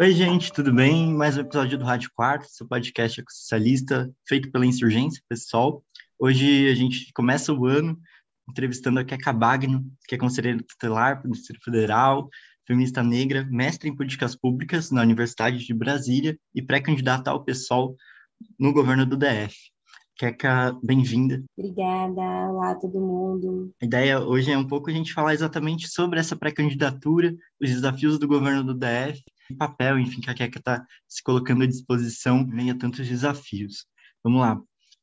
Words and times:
Oi, 0.00 0.12
gente, 0.12 0.52
tudo 0.52 0.72
bem? 0.72 1.12
Mais 1.12 1.36
um 1.36 1.40
episódio 1.40 1.76
do 1.76 1.84
Rádio 1.84 2.08
Quarto, 2.14 2.46
seu 2.48 2.64
podcast 2.68 3.20
socialista 3.28 4.08
feito 4.28 4.48
pela 4.52 4.64
Insurgência 4.64 5.20
Pessoal. 5.28 5.82
Hoje 6.16 6.70
a 6.70 6.74
gente 6.76 7.12
começa 7.12 7.52
o 7.52 7.66
ano 7.66 7.98
entrevistando 8.48 9.00
a 9.00 9.04
Keka 9.04 9.32
Bagno, 9.32 9.84
que 10.06 10.14
é 10.14 10.18
conselheira 10.18 10.62
tutelar 10.62 11.20
do 11.20 11.32
Distrito 11.32 11.64
Federal, 11.64 12.28
feminista 12.64 13.02
negra, 13.02 13.44
mestre 13.50 13.88
em 13.88 13.96
políticas 13.96 14.36
públicas 14.36 14.92
na 14.92 15.02
Universidade 15.02 15.66
de 15.66 15.74
Brasília 15.74 16.38
e 16.54 16.62
pré-candidata 16.62 17.32
ao 17.32 17.44
PSOL 17.44 17.96
no 18.56 18.72
governo 18.72 19.04
do 19.04 19.16
DF. 19.16 19.56
Keka, 20.16 20.78
bem-vinda. 20.80 21.42
Obrigada, 21.56 22.20
olá 22.20 22.76
todo 22.76 23.00
mundo. 23.00 23.72
A 23.82 23.84
ideia 23.84 24.20
hoje 24.20 24.52
é 24.52 24.56
um 24.56 24.66
pouco 24.66 24.90
a 24.90 24.92
gente 24.92 25.12
falar 25.12 25.34
exatamente 25.34 25.88
sobre 25.88 26.20
essa 26.20 26.36
pré-candidatura, 26.36 27.34
os 27.60 27.68
desafios 27.68 28.16
do 28.16 28.28
governo 28.28 28.62
do 28.62 28.74
DF, 28.74 29.24
papel, 29.56 29.98
enfim, 29.98 30.20
que 30.20 30.30
a 30.30 30.34
Keka 30.34 30.58
está 30.58 30.86
se 31.06 31.22
colocando 31.22 31.62
à 31.62 31.66
disposição 31.66 32.46
meio 32.46 32.76
tantos 32.76 33.06
desafios. 33.06 33.86
Vamos 34.22 34.40
lá. 34.40 34.60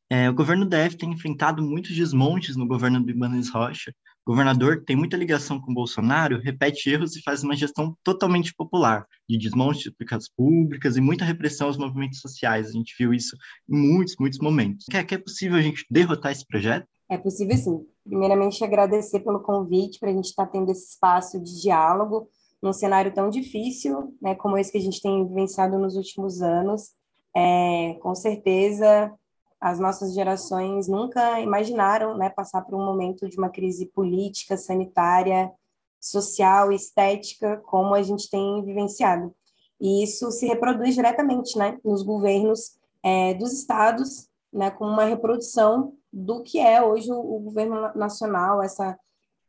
É, 0.10 0.30
o 0.30 0.34
governo 0.34 0.66
DF 0.66 0.98
tem 0.98 1.12
enfrentado 1.12 1.64
muitos 1.64 1.96
desmontes 1.96 2.56
no 2.56 2.68
governo 2.68 3.04
do 3.04 3.10
Ibanez 3.10 3.50
Rocha, 3.50 3.92
governador 4.26 4.84
tem 4.84 4.96
muita 4.96 5.16
ligação 5.16 5.62
com 5.62 5.74
Bolsonaro, 5.74 6.40
repete 6.40 6.90
erros 6.90 7.16
e 7.16 7.22
faz 7.22 7.44
uma 7.44 7.56
gestão 7.56 7.96
totalmente 8.04 8.54
popular, 8.56 9.06
de 9.30 9.38
desmonte 9.38 9.84
de 9.84 9.96
públicas 10.36 10.98
e 10.98 11.02
muita 11.02 11.24
repressão 11.24 11.68
aos 11.68 11.78
movimentos 11.78 12.20
sociais. 12.22 12.70
A 12.70 12.72
gente 12.72 12.96
viu 12.98 13.14
isso 13.14 13.38
em 13.70 13.78
muitos, 13.78 14.16
muitos 14.20 14.40
momentos. 14.40 14.86
É, 14.92 15.04
que 15.04 15.14
é 15.14 15.18
possível 15.20 15.58
a 15.58 15.62
gente 15.62 15.86
derrotar 15.92 16.32
esse 16.32 16.46
projeto? 16.46 16.88
É 17.08 17.18
possível 17.20 17.56
sim. 17.56 17.86
Primeiramente, 18.04 18.64
agradecer 18.64 19.20
pelo 19.20 19.40
convite 19.40 20.00
para 20.00 20.10
a 20.10 20.14
gente 20.14 20.26
estar 20.26 20.48
tá 20.48 20.52
tendo 20.52 20.72
esse 20.72 20.94
espaço 20.94 21.40
de 21.40 21.62
diálogo 21.62 22.28
num 22.66 22.74
cenário 22.74 23.14
tão 23.14 23.30
difícil, 23.30 24.18
né, 24.20 24.34
como 24.34 24.58
esse 24.58 24.72
que 24.72 24.80
a 24.80 24.82
gente 24.82 25.00
tem 25.00 25.24
vivenciado 25.28 25.78
nos 25.78 25.96
últimos 25.96 26.42
anos. 26.42 26.96
É, 27.36 27.94
com 28.02 28.16
certeza, 28.16 29.14
as 29.62 29.80
nossas 29.80 30.16
gerações 30.16 30.88
nunca 30.88 31.40
imaginaram 31.42 32.18
né, 32.18 32.28
passar 32.28 32.64
por 32.64 32.74
um 32.74 32.84
momento 32.84 33.30
de 33.30 33.38
uma 33.38 33.50
crise 33.50 33.86
política, 33.86 34.58
sanitária, 34.58 35.52
social, 36.00 36.72
estética, 36.72 37.58
como 37.58 37.94
a 37.94 38.02
gente 38.02 38.30
tem 38.32 38.66
vivenciado. 38.66 39.32
E 39.80 40.04
isso 40.04 40.32
se 40.32 40.48
reproduz 40.48 40.96
diretamente 40.96 41.56
né, 41.60 41.78
nos 41.86 42.02
governos 42.02 42.80
é, 43.04 43.36
dos 43.36 43.54
estados, 43.54 44.28
né, 44.52 44.72
com 44.72 44.86
uma 44.86 45.04
reprodução 45.04 45.94
do 46.12 46.42
que 46.42 46.60
é 46.60 46.84
hoje 46.84 47.12
o, 47.12 47.20
o 47.20 47.40
governo 47.42 47.94
nacional, 47.94 48.64
essa 48.64 48.98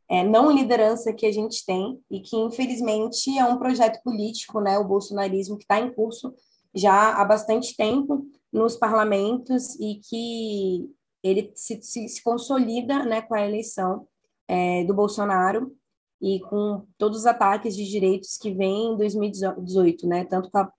é, 0.09 0.23
não 0.23 0.51
liderança 0.51 1.13
que 1.13 1.25
a 1.25 1.31
gente 1.31 1.65
tem 1.65 1.99
e 2.09 2.21
que, 2.21 2.35
infelizmente, 2.37 3.37
é 3.37 3.45
um 3.45 3.57
projeto 3.57 4.01
político, 4.03 4.61
né, 4.61 4.77
o 4.77 4.87
bolsonarismo, 4.87 5.57
que 5.57 5.63
está 5.63 5.79
em 5.79 5.93
curso 5.93 6.33
já 6.73 7.13
há 7.13 7.25
bastante 7.25 7.75
tempo, 7.75 8.25
nos 8.51 8.75
parlamentos 8.75 9.75
e 9.79 9.99
que 10.07 10.89
ele 11.23 11.51
se, 11.55 11.81
se, 11.81 12.07
se 12.07 12.23
consolida 12.23 13.03
né, 13.03 13.21
com 13.21 13.35
a 13.35 13.45
eleição 13.45 14.07
é, 14.47 14.83
do 14.85 14.93
Bolsonaro 14.93 15.75
e 16.21 16.39
com 16.39 16.85
todos 16.97 17.19
os 17.19 17.25
ataques 17.25 17.75
de 17.75 17.85
direitos 17.85 18.37
que 18.37 18.51
vêm 18.51 18.93
em 18.93 18.97
2018, 18.97 20.07
né, 20.07 20.25
tanto 20.25 20.49
com 20.49 20.57
a 20.59 20.71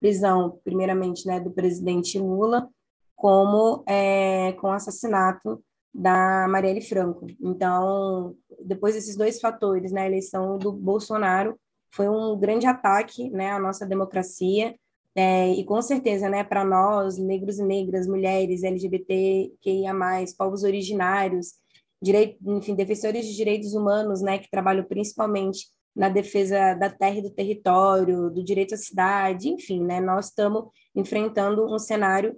prisão, 0.00 0.60
primeiramente, 0.64 1.26
né, 1.26 1.40
do 1.40 1.50
presidente 1.50 2.18
Lula, 2.18 2.68
como 3.14 3.82
é, 3.86 4.52
com 4.54 4.68
o 4.68 4.72
assassinato 4.72 5.62
da 5.96 6.46
Marielle 6.48 6.82
Franco. 6.82 7.26
Então, 7.40 8.36
depois 8.62 8.94
desses 8.94 9.16
dois 9.16 9.40
fatores, 9.40 9.90
né, 9.92 10.02
a 10.02 10.06
eleição 10.06 10.58
do 10.58 10.70
Bolsonaro 10.70 11.58
foi 11.90 12.06
um 12.06 12.38
grande 12.38 12.66
ataque 12.66 13.30
né, 13.30 13.50
à 13.52 13.58
nossa 13.58 13.86
democracia, 13.86 14.74
é, 15.14 15.50
e 15.54 15.64
com 15.64 15.80
certeza, 15.80 16.28
né, 16.28 16.44
para 16.44 16.62
nós, 16.62 17.16
negros 17.16 17.58
e 17.58 17.64
negras, 17.64 18.06
mulheres, 18.06 18.62
LGBTQIA+, 18.62 19.94
povos 20.36 20.62
originários, 20.62 21.54
direito, 22.02 22.36
enfim, 22.46 22.74
defensores 22.74 23.24
de 23.24 23.34
direitos 23.34 23.72
humanos, 23.72 24.20
né, 24.20 24.38
que 24.38 24.50
trabalham 24.50 24.84
principalmente 24.84 25.68
na 25.94 26.10
defesa 26.10 26.74
da 26.74 26.90
terra 26.90 27.16
e 27.16 27.22
do 27.22 27.30
território, 27.30 28.28
do 28.28 28.44
direito 28.44 28.74
à 28.74 28.76
cidade, 28.76 29.48
enfim, 29.48 29.82
né, 29.82 29.98
nós 29.98 30.26
estamos 30.26 30.64
enfrentando 30.94 31.64
um 31.64 31.78
cenário 31.78 32.36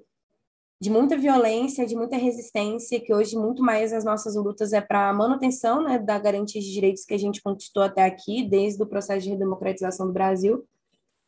de 0.80 0.90
muita 0.90 1.16
violência, 1.16 1.84
de 1.84 1.96
muita 1.96 2.16
resistência, 2.16 3.00
que 3.00 3.12
hoje 3.12 3.36
muito 3.36 3.62
mais 3.62 3.92
as 3.92 4.04
nossas 4.04 4.36
lutas 4.36 4.72
é 4.72 4.80
para 4.80 5.08
a 5.08 5.12
manutenção 5.12 5.82
né, 5.82 5.98
da 5.98 6.18
garantia 6.18 6.60
de 6.60 6.72
direitos 6.72 7.04
que 7.04 7.14
a 7.14 7.18
gente 7.18 7.42
conquistou 7.42 7.82
até 7.82 8.04
aqui, 8.04 8.48
desde 8.48 8.80
o 8.82 8.86
processo 8.86 9.24
de 9.24 9.30
redemocratização 9.30 10.06
do 10.06 10.12
Brasil, 10.12 10.64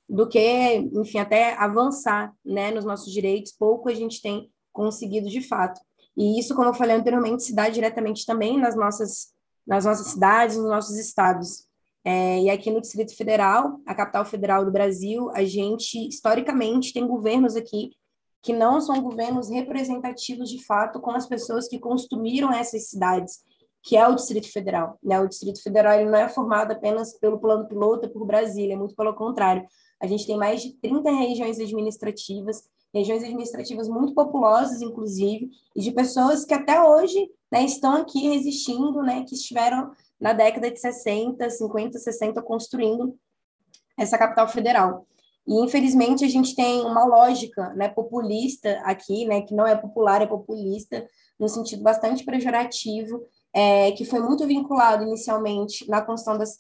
do 0.09 0.29
que, 0.29 0.75
enfim, 0.95 1.19
até 1.19 1.55
avançar 1.55 2.33
né, 2.45 2.71
nos 2.71 2.85
nossos 2.85 3.13
direitos, 3.13 3.53
pouco 3.53 3.89
a 3.89 3.95
gente 3.95 4.23
tem 4.23 4.51
conseguido 4.73 5.29
de 5.29 5.41
fato. 5.41 5.81
E 6.17 6.39
isso, 6.39 6.55
como 6.55 6.69
eu 6.69 6.75
falei 6.75 6.95
anteriormente, 6.97 7.43
se 7.43 7.55
dá 7.55 7.69
diretamente 7.69 8.25
também 8.25 8.59
nas 8.59 8.77
nossas, 8.77 9.33
nas 9.67 9.85
nossas 9.85 10.09
cidades, 10.09 10.57
nos 10.57 10.69
nossos 10.69 10.97
estados. 10.97 11.67
É, 12.05 12.41
e 12.43 12.51
aqui 12.51 12.71
no 12.71 12.81
Distrito 12.81 13.17
Federal, 13.17 13.81
a 13.87 13.95
capital 13.95 14.25
federal 14.25 14.65
do 14.65 14.71
Brasil, 14.71 15.29
a 15.31 15.45
gente, 15.45 16.09
historicamente, 16.09 16.93
tem 16.93 17.07
governos 17.07 17.57
aqui 17.57 17.91
que 18.43 18.53
não 18.53 18.81
são 18.81 19.01
governos 19.03 19.49
representativos 19.49 20.49
de 20.49 20.65
fato 20.65 21.01
com 21.01 21.11
as 21.11 21.27
pessoas 21.27 21.69
que 21.69 21.79
construíram 21.79 22.53
essas 22.53 22.89
cidades, 22.89 23.41
que 23.83 23.97
é 23.97 24.07
o 24.07 24.15
Distrito 24.15 24.51
Federal. 24.51 24.99
Né? 25.03 25.21
O 25.21 25.29
Distrito 25.29 25.63
Federal 25.63 25.95
ele 25.95 26.11
não 26.11 26.19
é 26.19 26.29
formado 26.29 26.73
apenas 26.73 27.19
pelo 27.19 27.39
plano 27.39 27.69
piloto 27.69 28.09
por 28.09 28.27
Brasília, 28.27 28.77
muito 28.77 28.95
pelo 28.95 29.15
contrário. 29.15 29.67
A 30.01 30.07
gente 30.07 30.27
tem 30.27 30.37
mais 30.37 30.63
de 30.63 30.73
30 30.75 31.11
regiões 31.11 31.59
administrativas, 31.59 32.63
regiões 32.93 33.23
administrativas 33.23 33.89
muito 33.89 34.15
populosas, 34.15 34.81
inclusive, 34.81 35.51
e 35.77 35.81
de 35.81 35.93
pessoas 35.93 36.45
que 36.45 36.55
até 36.55 36.83
hoje 36.83 37.31
né, 37.53 37.65
estão 37.65 37.95
aqui 37.95 38.29
resistindo, 38.29 39.03
né, 39.03 39.25
que 39.25 39.35
estiveram 39.35 39.91
na 40.19 40.33
década 40.33 40.71
de 40.71 40.79
60, 40.79 41.49
50, 41.49 41.99
60 41.99 42.43
construindo 42.43 43.17
essa 43.99 44.19
capital 44.19 44.49
federal. 44.49 45.07
E, 45.47 45.55
infelizmente, 45.65 46.25
a 46.25 46.29
gente 46.29 46.55
tem 46.55 46.81
uma 46.83 47.05
lógica 47.05 47.73
né, 47.75 47.89
populista 47.89 48.81
aqui, 48.85 49.25
né, 49.27 49.43
que 49.43 49.55
não 49.55 49.67
é 49.67 49.77
popular, 49.77 50.23
é 50.23 50.27
populista, 50.27 51.07
no 51.39 51.49
sentido 51.49 51.83
bastante 51.83 52.25
pejorativo, 52.25 53.23
é, 53.53 53.93
que 53.93 54.05
foi 54.05 54.21
muito 54.21 54.47
vinculado 54.47 55.05
inicialmente 55.05 55.89
na 55.89 56.01
construção 56.03 56.39
das 56.39 56.59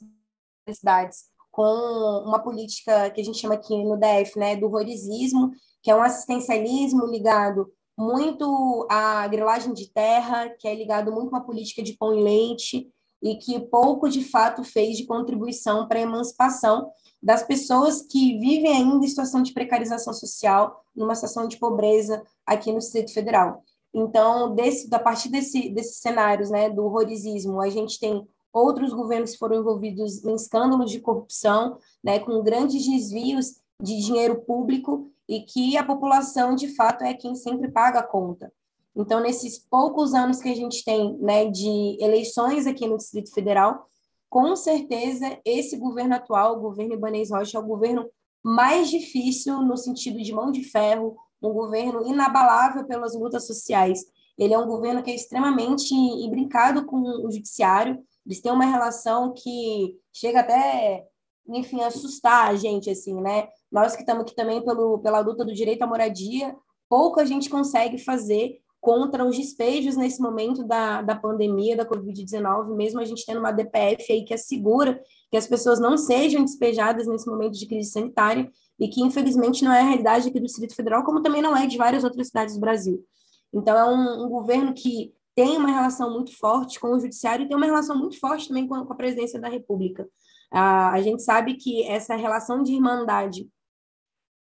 cidades 0.68 1.30
com 1.50 2.24
uma 2.24 2.38
política 2.38 3.10
que 3.10 3.20
a 3.20 3.24
gente 3.24 3.38
chama 3.38 3.54
aqui 3.54 3.76
no 3.84 3.96
DF, 3.96 4.38
né, 4.38 4.56
do 4.56 4.72
horizismo, 4.72 5.50
que 5.82 5.90
é 5.90 5.94
um 5.94 6.02
assistencialismo 6.02 7.06
ligado 7.06 7.70
muito 7.98 8.86
à 8.90 9.26
grilagem 9.26 9.74
de 9.74 9.92
terra, 9.92 10.48
que 10.58 10.66
é 10.66 10.74
ligado 10.74 11.12
muito 11.12 11.34
a 11.34 11.38
uma 11.38 11.44
política 11.44 11.82
de 11.82 11.94
pão 11.94 12.14
e 12.14 12.22
leite, 12.22 12.88
e 13.22 13.36
que 13.36 13.60
pouco 13.60 14.08
de 14.08 14.24
fato 14.24 14.64
fez 14.64 14.96
de 14.96 15.04
contribuição 15.04 15.86
para 15.86 15.98
a 15.98 16.02
emancipação 16.02 16.90
das 17.22 17.42
pessoas 17.42 18.02
que 18.02 18.38
vivem 18.38 18.72
ainda 18.72 19.04
em 19.04 19.08
situação 19.08 19.42
de 19.42 19.52
precarização 19.52 20.12
social, 20.12 20.84
numa 20.94 21.14
situação 21.14 21.46
de 21.46 21.58
pobreza 21.58 22.22
aqui 22.46 22.72
no 22.72 22.78
Distrito 22.78 23.12
Federal. 23.12 23.62
Então, 23.92 24.54
desse, 24.54 24.92
a 24.94 24.98
partir 24.98 25.28
desse, 25.28 25.68
desses 25.70 25.96
cenários 25.96 26.50
né, 26.50 26.70
do 26.70 26.84
horrorizismo, 26.84 27.60
a 27.60 27.68
gente 27.68 27.98
tem 27.98 28.26
outros 28.52 28.92
governos 28.92 29.36
foram 29.36 29.60
envolvidos 29.60 30.24
em 30.24 30.34
escândalos 30.34 30.90
de 30.90 31.00
corrupção, 31.00 31.78
né, 32.02 32.18
com 32.18 32.42
grandes 32.42 32.86
desvios 32.86 33.60
de 33.80 33.98
dinheiro 34.00 34.40
público 34.42 35.10
e 35.28 35.40
que 35.40 35.76
a 35.76 35.84
população, 35.84 36.54
de 36.54 36.74
fato, 36.74 37.02
é 37.04 37.14
quem 37.14 37.34
sempre 37.34 37.70
paga 37.70 38.00
a 38.00 38.06
conta. 38.06 38.52
Então, 38.94 39.20
nesses 39.20 39.58
poucos 39.58 40.14
anos 40.14 40.40
que 40.40 40.48
a 40.48 40.54
gente 40.54 40.84
tem 40.84 41.16
né, 41.18 41.46
de 41.46 41.96
eleições 42.00 42.66
aqui 42.66 42.86
no 42.86 42.96
Distrito 42.96 43.32
Federal, 43.32 43.88
com 44.30 44.54
certeza 44.54 45.38
esse 45.44 45.76
governo 45.76 46.14
atual, 46.14 46.56
o 46.56 46.60
governo 46.60 46.94
Ibanez 46.94 47.30
Rocha, 47.30 47.58
é 47.58 47.60
o 47.60 47.66
governo 47.66 48.08
mais 48.42 48.88
difícil 48.88 49.60
no 49.60 49.76
sentido 49.76 50.22
de 50.22 50.32
mão 50.32 50.52
de 50.52 50.62
ferro, 50.62 51.16
um 51.42 51.52
governo 51.52 52.06
inabalável 52.06 52.86
pelas 52.86 53.14
lutas 53.14 53.46
sociais. 53.46 54.04
Ele 54.38 54.54
é 54.54 54.58
um 54.58 54.66
governo 54.66 55.02
que 55.02 55.10
é 55.10 55.14
extremamente 55.14 55.92
imbricado 55.92 56.86
com 56.86 57.00
o 57.00 57.30
judiciário, 57.30 58.02
eles 58.24 58.40
têm 58.40 58.52
uma 58.52 58.64
relação 58.64 59.34
que 59.34 59.98
chega 60.12 60.40
até, 60.40 61.04
enfim, 61.48 61.82
assustar 61.82 62.48
a 62.48 62.54
gente, 62.54 62.88
assim, 62.88 63.20
né? 63.20 63.48
Nós 63.70 63.94
que 63.96 64.02
estamos 64.02 64.22
aqui 64.22 64.34
também 64.34 64.62
pelo, 64.64 64.98
pela 65.00 65.20
luta 65.20 65.44
do 65.44 65.52
direito 65.52 65.82
à 65.82 65.86
moradia, 65.86 66.56
pouco 66.88 67.18
a 67.18 67.24
gente 67.24 67.50
consegue 67.50 67.98
fazer 67.98 68.60
contra 68.80 69.24
os 69.26 69.36
despejos 69.36 69.96
nesse 69.96 70.22
momento 70.22 70.64
da, 70.64 71.02
da 71.02 71.14
pandemia, 71.14 71.76
da 71.76 71.84
Covid-19, 71.84 72.74
mesmo 72.74 72.98
a 72.98 73.04
gente 73.04 73.26
tendo 73.26 73.38
uma 73.38 73.52
DPF 73.52 74.10
aí 74.10 74.24
que 74.24 74.32
assegura 74.32 75.00
que 75.30 75.36
as 75.36 75.46
pessoas 75.46 75.78
não 75.78 75.96
sejam 75.98 76.42
despejadas 76.42 77.06
nesse 77.06 77.28
momento 77.28 77.58
de 77.58 77.66
crise 77.66 77.90
sanitária 77.90 78.50
e 78.78 78.88
que, 78.88 79.02
infelizmente, 79.02 79.62
não 79.62 79.72
é 79.72 79.80
a 79.80 79.84
realidade 79.84 80.28
aqui 80.28 80.40
do 80.40 80.46
Distrito 80.46 80.74
Federal, 80.74 81.04
como 81.04 81.22
também 81.22 81.42
não 81.42 81.54
é 81.54 81.66
de 81.66 81.76
várias 81.76 82.04
outras 82.04 82.28
cidades 82.28 82.54
do 82.54 82.60
Brasil. 82.60 83.04
Então, 83.52 83.76
é 83.76 83.84
um, 83.84 84.24
um 84.24 84.28
governo 84.30 84.72
que 84.72 85.12
tem 85.34 85.58
uma 85.58 85.70
relação 85.70 86.10
muito 86.10 86.36
forte 86.36 86.80
com 86.80 86.88
o 86.88 86.98
judiciário 86.98 87.44
e 87.44 87.48
tem 87.48 87.56
uma 87.56 87.66
relação 87.66 87.96
muito 87.96 88.18
forte 88.18 88.48
também 88.48 88.66
com 88.66 88.74
a, 88.74 88.86
com 88.86 88.92
a 88.92 88.96
presidência 88.96 89.38
da 89.38 89.48
República. 89.48 90.08
a 90.50 91.00
gente 91.02 91.22
sabe 91.22 91.54
que 91.54 91.86
essa 91.86 92.16
relação 92.16 92.62
de 92.62 92.72
irmandade 92.72 93.48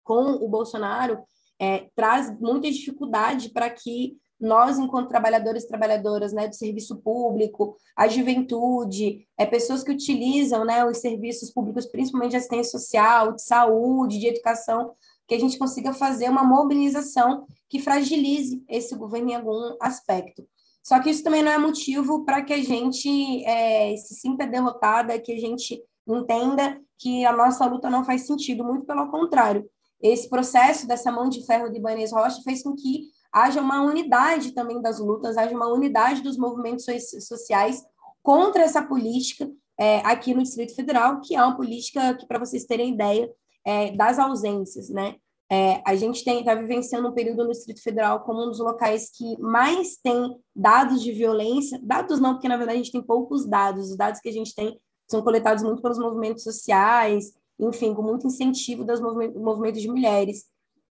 com 0.03 0.33
o 0.33 0.47
Bolsonaro 0.47 1.23
é, 1.59 1.89
traz 1.95 2.37
muita 2.39 2.69
dificuldade 2.69 3.49
para 3.49 3.69
que 3.69 4.17
nós, 4.39 4.77
enquanto 4.77 5.09
trabalhadores 5.09 5.63
e 5.63 5.67
trabalhadoras 5.67 6.33
né, 6.33 6.47
do 6.47 6.55
serviço 6.55 6.97
público, 6.97 7.77
a 7.95 8.07
juventude, 8.07 9.25
é, 9.37 9.45
pessoas 9.45 9.83
que 9.83 9.91
utilizam 9.91 10.65
né, 10.65 10.85
os 10.85 10.97
serviços 10.97 11.51
públicos, 11.51 11.85
principalmente 11.85 12.31
de 12.31 12.37
assistência 12.37 12.77
social, 12.77 13.33
de 13.33 13.41
saúde, 13.41 14.19
de 14.19 14.27
educação, 14.27 14.93
que 15.27 15.35
a 15.35 15.39
gente 15.39 15.57
consiga 15.57 15.93
fazer 15.93 16.29
uma 16.29 16.43
mobilização 16.43 17.47
que 17.69 17.79
fragilize 17.79 18.63
esse 18.69 18.95
governo 18.95 19.31
em 19.31 19.35
algum 19.35 19.75
aspecto. 19.81 20.45
Só 20.83 21.01
que 21.01 21.09
isso 21.09 21.23
também 21.23 21.41
não 21.41 21.51
é 21.51 21.57
motivo 21.57 22.23
para 22.23 22.43
que 22.43 22.53
a 22.53 22.61
gente 22.61 23.43
é, 23.43 23.95
se 23.97 24.13
sinta 24.13 24.45
derrotada, 24.45 25.19
que 25.19 25.31
a 25.31 25.39
gente 25.39 25.81
entenda 26.07 26.79
que 26.99 27.25
a 27.25 27.31
nossa 27.31 27.65
luta 27.65 27.89
não 27.89 28.05
faz 28.05 28.27
sentido, 28.27 28.63
muito 28.63 28.85
pelo 28.85 29.09
contrário. 29.09 29.67
Esse 30.01 30.29
processo 30.29 30.87
dessa 30.87 31.11
mão 31.11 31.27
de 31.27 31.43
ferro 31.45 31.69
de 31.69 31.79
Ibanez 31.79 32.11
Rocha 32.11 32.41
fez 32.43 32.61
com 32.61 32.75
que 32.75 33.09
haja 33.35 33.59
uma 33.59 33.81
unidade 33.81 34.53
também 34.53 34.81
das 34.81 34.97
lutas, 34.97 35.35
haja 35.35 35.53
uma 35.53 35.67
unidade 35.67 36.21
dos 36.21 36.37
movimentos 36.37 36.85
sociais 37.27 37.83
contra 38.23 38.63
essa 38.63 38.81
política 38.81 39.51
é, 39.77 39.97
aqui 40.05 40.33
no 40.33 40.41
Distrito 40.41 40.73
Federal, 40.73 41.19
que 41.19 41.35
é 41.35 41.43
uma 41.43 41.57
política 41.57 42.15
que, 42.15 42.25
para 42.25 42.39
vocês 42.39 42.63
terem 42.63 42.93
ideia, 42.93 43.29
é, 43.65 43.91
das 43.91 44.17
ausências, 44.17 44.89
né? 44.89 45.15
É, 45.51 45.81
a 45.85 45.95
gente 45.95 46.27
está 46.27 46.55
vivenciando 46.55 47.09
um 47.09 47.13
período 47.13 47.43
no 47.43 47.51
Distrito 47.51 47.83
Federal 47.83 48.21
como 48.21 48.41
um 48.41 48.49
dos 48.49 48.59
locais 48.59 49.11
que 49.11 49.37
mais 49.39 49.97
tem 49.97 50.35
dados 50.55 51.03
de 51.03 51.11
violência, 51.11 51.77
dados 51.83 52.19
não, 52.21 52.33
porque 52.33 52.47
na 52.47 52.57
verdade 52.57 52.79
a 52.79 52.83
gente 52.83 52.91
tem 52.91 53.03
poucos 53.03 53.45
dados, 53.45 53.91
os 53.91 53.97
dados 53.97 54.21
que 54.21 54.29
a 54.29 54.31
gente 54.31 54.55
tem 54.55 54.79
são 55.11 55.21
coletados 55.21 55.61
muito 55.61 55.81
pelos 55.83 55.99
movimentos 55.99 56.41
sociais, 56.41 57.33
enfim, 57.59 57.93
com 57.93 58.01
muito 58.01 58.25
incentivo 58.25 58.83
dos 58.83 58.99
movimentos 59.01 59.81
de 59.81 59.87
mulheres. 59.87 60.45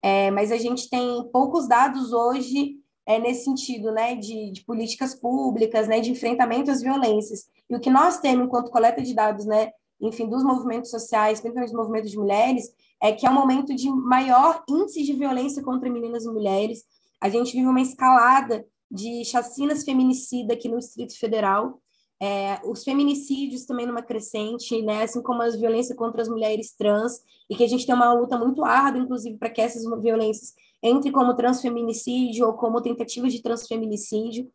É, 0.03 0.29
mas 0.31 0.51
a 0.51 0.57
gente 0.57 0.89
tem 0.89 1.23
poucos 1.31 1.67
dados 1.67 2.11
hoje 2.11 2.75
é, 3.05 3.19
nesse 3.19 3.45
sentido, 3.45 3.91
né, 3.91 4.15
de, 4.15 4.51
de, 4.51 4.63
políticas 4.65 5.15
públicas, 5.15 5.87
né, 5.87 6.01
de 6.01 6.11
enfrentamento 6.11 6.69
às 6.69 6.81
violências. 6.81 7.45
E 7.69 7.75
o 7.75 7.79
que 7.79 7.89
nós 7.89 8.19
temos 8.19 8.45
enquanto 8.45 8.69
coleta 8.69 9.01
de 9.01 9.13
dados, 9.13 9.45
né, 9.45 9.71
enfim, 10.01 10.27
dos 10.27 10.43
movimentos 10.43 10.91
sociais, 10.91 11.39
principalmente 11.39 11.71
dos 11.71 11.79
movimentos 11.79 12.11
de 12.11 12.17
mulheres, 12.17 12.69
é 13.01 13.11
que 13.11 13.25
é 13.25 13.29
um 13.29 13.33
momento 13.33 13.73
de 13.73 13.89
maior 13.89 14.61
índice 14.69 15.03
de 15.03 15.13
violência 15.13 15.63
contra 15.63 15.89
meninas 15.89 16.25
e 16.25 16.29
mulheres. 16.29 16.83
A 17.21 17.29
gente 17.29 17.53
vive 17.53 17.67
uma 17.67 17.81
escalada 17.81 18.65
de 18.91 19.23
chacinas 19.25 19.83
feminicidas 19.83 20.55
aqui 20.55 20.69
no 20.69 20.79
Distrito 20.79 21.17
Federal, 21.17 21.81
é, 22.21 22.59
os 22.63 22.83
feminicídios 22.83 23.65
também 23.65 23.85
numa 23.85 24.01
crescente, 24.01 24.81
né, 24.81 25.03
assim 25.03 25.21
como 25.21 25.41
as 25.41 25.59
violências 25.59 25.97
contra 25.97 26.21
as 26.21 26.29
mulheres 26.29 26.73
trans, 26.75 27.19
e 27.49 27.55
que 27.55 27.63
a 27.63 27.67
gente 27.67 27.85
tem 27.85 27.93
uma 27.93 28.13
luta 28.13 28.37
muito 28.37 28.63
árdua, 28.63 29.03
inclusive, 29.03 29.37
para 29.37 29.49
que 29.49 29.61
essas 29.61 29.83
violências 30.01 30.53
entrem 30.81 31.11
como 31.11 31.35
transfeminicídio 31.35 32.45
ou 32.45 32.53
como 32.53 32.81
tentativa 32.81 33.29
de 33.29 33.41
transfeminicídio. 33.41 34.49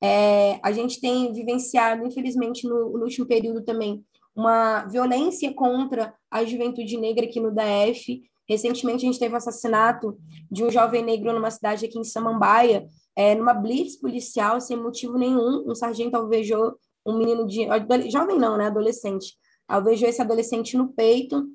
É, 0.00 0.58
a 0.62 0.72
gente 0.72 1.00
tem 1.00 1.32
vivenciado, 1.32 2.06
infelizmente, 2.06 2.66
no, 2.66 2.92
no, 2.92 3.04
último 3.04 3.26
período 3.26 3.62
também, 3.62 4.04
uma 4.34 4.84
violência 4.86 5.52
contra 5.54 6.14
a 6.30 6.44
juventude 6.44 6.96
negra 6.96 7.24
aqui 7.24 7.38
no 7.38 7.52
DF. 7.52 8.22
Recentemente, 8.48 9.04
a 9.04 9.08
gente 9.12 9.18
teve 9.18 9.34
o 9.34 9.36
assassinato 9.36 10.18
de 10.50 10.64
um 10.64 10.70
jovem 10.70 11.04
negro 11.04 11.32
numa 11.32 11.50
cidade 11.50 11.86
aqui 11.86 11.98
em 11.98 12.04
Samambaia, 12.04 12.88
é, 13.14 13.34
numa 13.34 13.54
blitz 13.54 13.96
policial, 13.96 14.60
sem 14.60 14.76
motivo 14.76 15.16
nenhum. 15.16 15.64
Um 15.68 15.74
sargento 15.74 16.16
alvejou 16.16 16.74
um 17.06 17.18
menino 17.18 17.46
de. 17.46 17.66
Jovem 18.10 18.38
não, 18.38 18.56
né? 18.56 18.66
Adolescente. 18.66 19.36
Alvejou 19.68 20.08
esse 20.08 20.20
adolescente 20.20 20.76
no 20.76 20.92
peito 20.92 21.48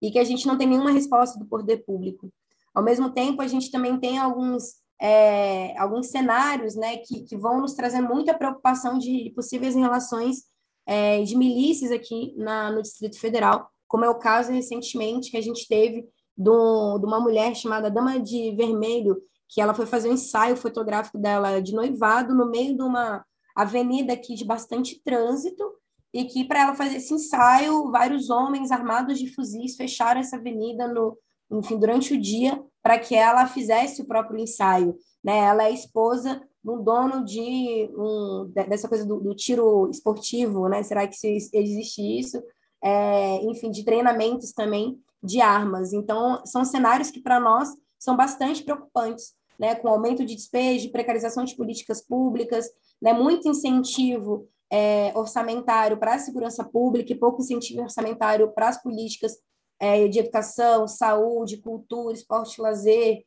e 0.00 0.10
que 0.10 0.18
a 0.18 0.24
gente 0.24 0.46
não 0.46 0.58
tem 0.58 0.66
nenhuma 0.66 0.90
resposta 0.90 1.38
do 1.38 1.46
poder 1.46 1.84
público. 1.84 2.32
Ao 2.74 2.82
mesmo 2.82 3.10
tempo, 3.10 3.40
a 3.40 3.46
gente 3.46 3.70
também 3.70 3.98
tem 3.98 4.18
alguns, 4.18 4.76
é, 5.00 5.78
alguns 5.78 6.08
cenários 6.08 6.74
né, 6.74 6.96
que, 6.96 7.22
que 7.22 7.36
vão 7.36 7.60
nos 7.60 7.74
trazer 7.74 8.00
muita 8.00 8.34
preocupação 8.34 8.98
de 8.98 9.30
possíveis 9.36 9.74
relações 9.74 10.44
é, 10.86 11.22
de 11.22 11.36
milícias 11.36 11.92
aqui 11.92 12.34
na, 12.36 12.70
no 12.72 12.82
Distrito 12.82 13.20
Federal, 13.20 13.70
como 13.86 14.04
é 14.04 14.08
o 14.08 14.18
caso 14.18 14.50
recentemente 14.50 15.30
que 15.30 15.36
a 15.36 15.40
gente 15.40 15.68
teve 15.68 16.08
do, 16.36 16.98
de 16.98 17.06
uma 17.06 17.20
mulher 17.20 17.54
chamada 17.54 17.90
Dama 17.90 18.18
de 18.18 18.56
Vermelho, 18.56 19.20
que 19.48 19.60
ela 19.60 19.74
foi 19.74 19.86
fazer 19.86 20.08
um 20.08 20.14
ensaio 20.14 20.56
fotográfico 20.56 21.18
dela 21.18 21.60
de 21.60 21.74
noivado 21.74 22.34
no 22.34 22.50
meio 22.50 22.74
de 22.74 22.82
uma 22.82 23.24
avenida 23.54 24.12
aqui 24.12 24.34
de 24.34 24.44
bastante 24.44 25.00
trânsito, 25.04 25.64
e 26.12 26.24
que 26.24 26.44
para 26.44 26.60
ela 26.60 26.74
fazer 26.74 26.96
esse 26.96 27.14
ensaio, 27.14 27.90
vários 27.90 28.28
homens 28.28 28.70
armados 28.70 29.18
de 29.18 29.34
fuzis 29.34 29.76
fecharam 29.76 30.20
essa 30.20 30.36
avenida 30.36 30.86
no, 30.86 31.16
enfim, 31.50 31.78
durante 31.78 32.14
o 32.14 32.20
dia 32.20 32.62
para 32.82 32.98
que 32.98 33.14
ela 33.14 33.46
fizesse 33.46 34.02
o 34.02 34.06
próprio 34.06 34.38
ensaio. 34.38 34.96
Né? 35.24 35.38
Ela 35.38 35.64
é 35.64 35.72
esposa 35.72 36.42
do 36.62 36.80
dono 36.80 37.24
de 37.24 37.90
um, 37.96 38.50
dessa 38.68 38.88
coisa 38.88 39.04
do, 39.04 39.20
do 39.20 39.34
tiro 39.34 39.88
esportivo, 39.90 40.68
né? 40.68 40.82
Será 40.82 41.06
que 41.06 41.16
existe 41.26 42.00
isso? 42.00 42.40
É, 42.82 43.42
enfim, 43.44 43.70
de 43.70 43.84
treinamentos 43.84 44.52
também 44.52 44.96
de 45.22 45.40
armas. 45.40 45.92
Então, 45.92 46.44
são 46.44 46.64
cenários 46.64 47.10
que 47.10 47.20
para 47.20 47.40
nós 47.40 47.68
são 47.98 48.16
bastante 48.16 48.62
preocupantes, 48.62 49.34
né? 49.58 49.74
Com 49.74 49.88
aumento 49.88 50.24
de 50.24 50.36
despejo, 50.36 50.92
precarização 50.92 51.44
de 51.44 51.56
políticas 51.56 52.00
públicas, 52.00 52.68
né, 53.02 53.12
muito 53.12 53.48
incentivo 53.48 54.48
é, 54.70 55.12
orçamentário 55.14 55.98
para 55.98 56.14
a 56.14 56.18
segurança 56.18 56.64
pública 56.64 57.12
e 57.12 57.18
pouco 57.18 57.42
incentivo 57.42 57.82
orçamentário 57.82 58.52
para 58.52 58.68
as 58.68 58.80
políticas 58.80 59.36
é, 59.80 60.06
de 60.06 60.20
educação, 60.20 60.86
saúde, 60.86 61.58
cultura, 61.58 62.14
esporte, 62.14 62.60
lazer, 62.60 63.24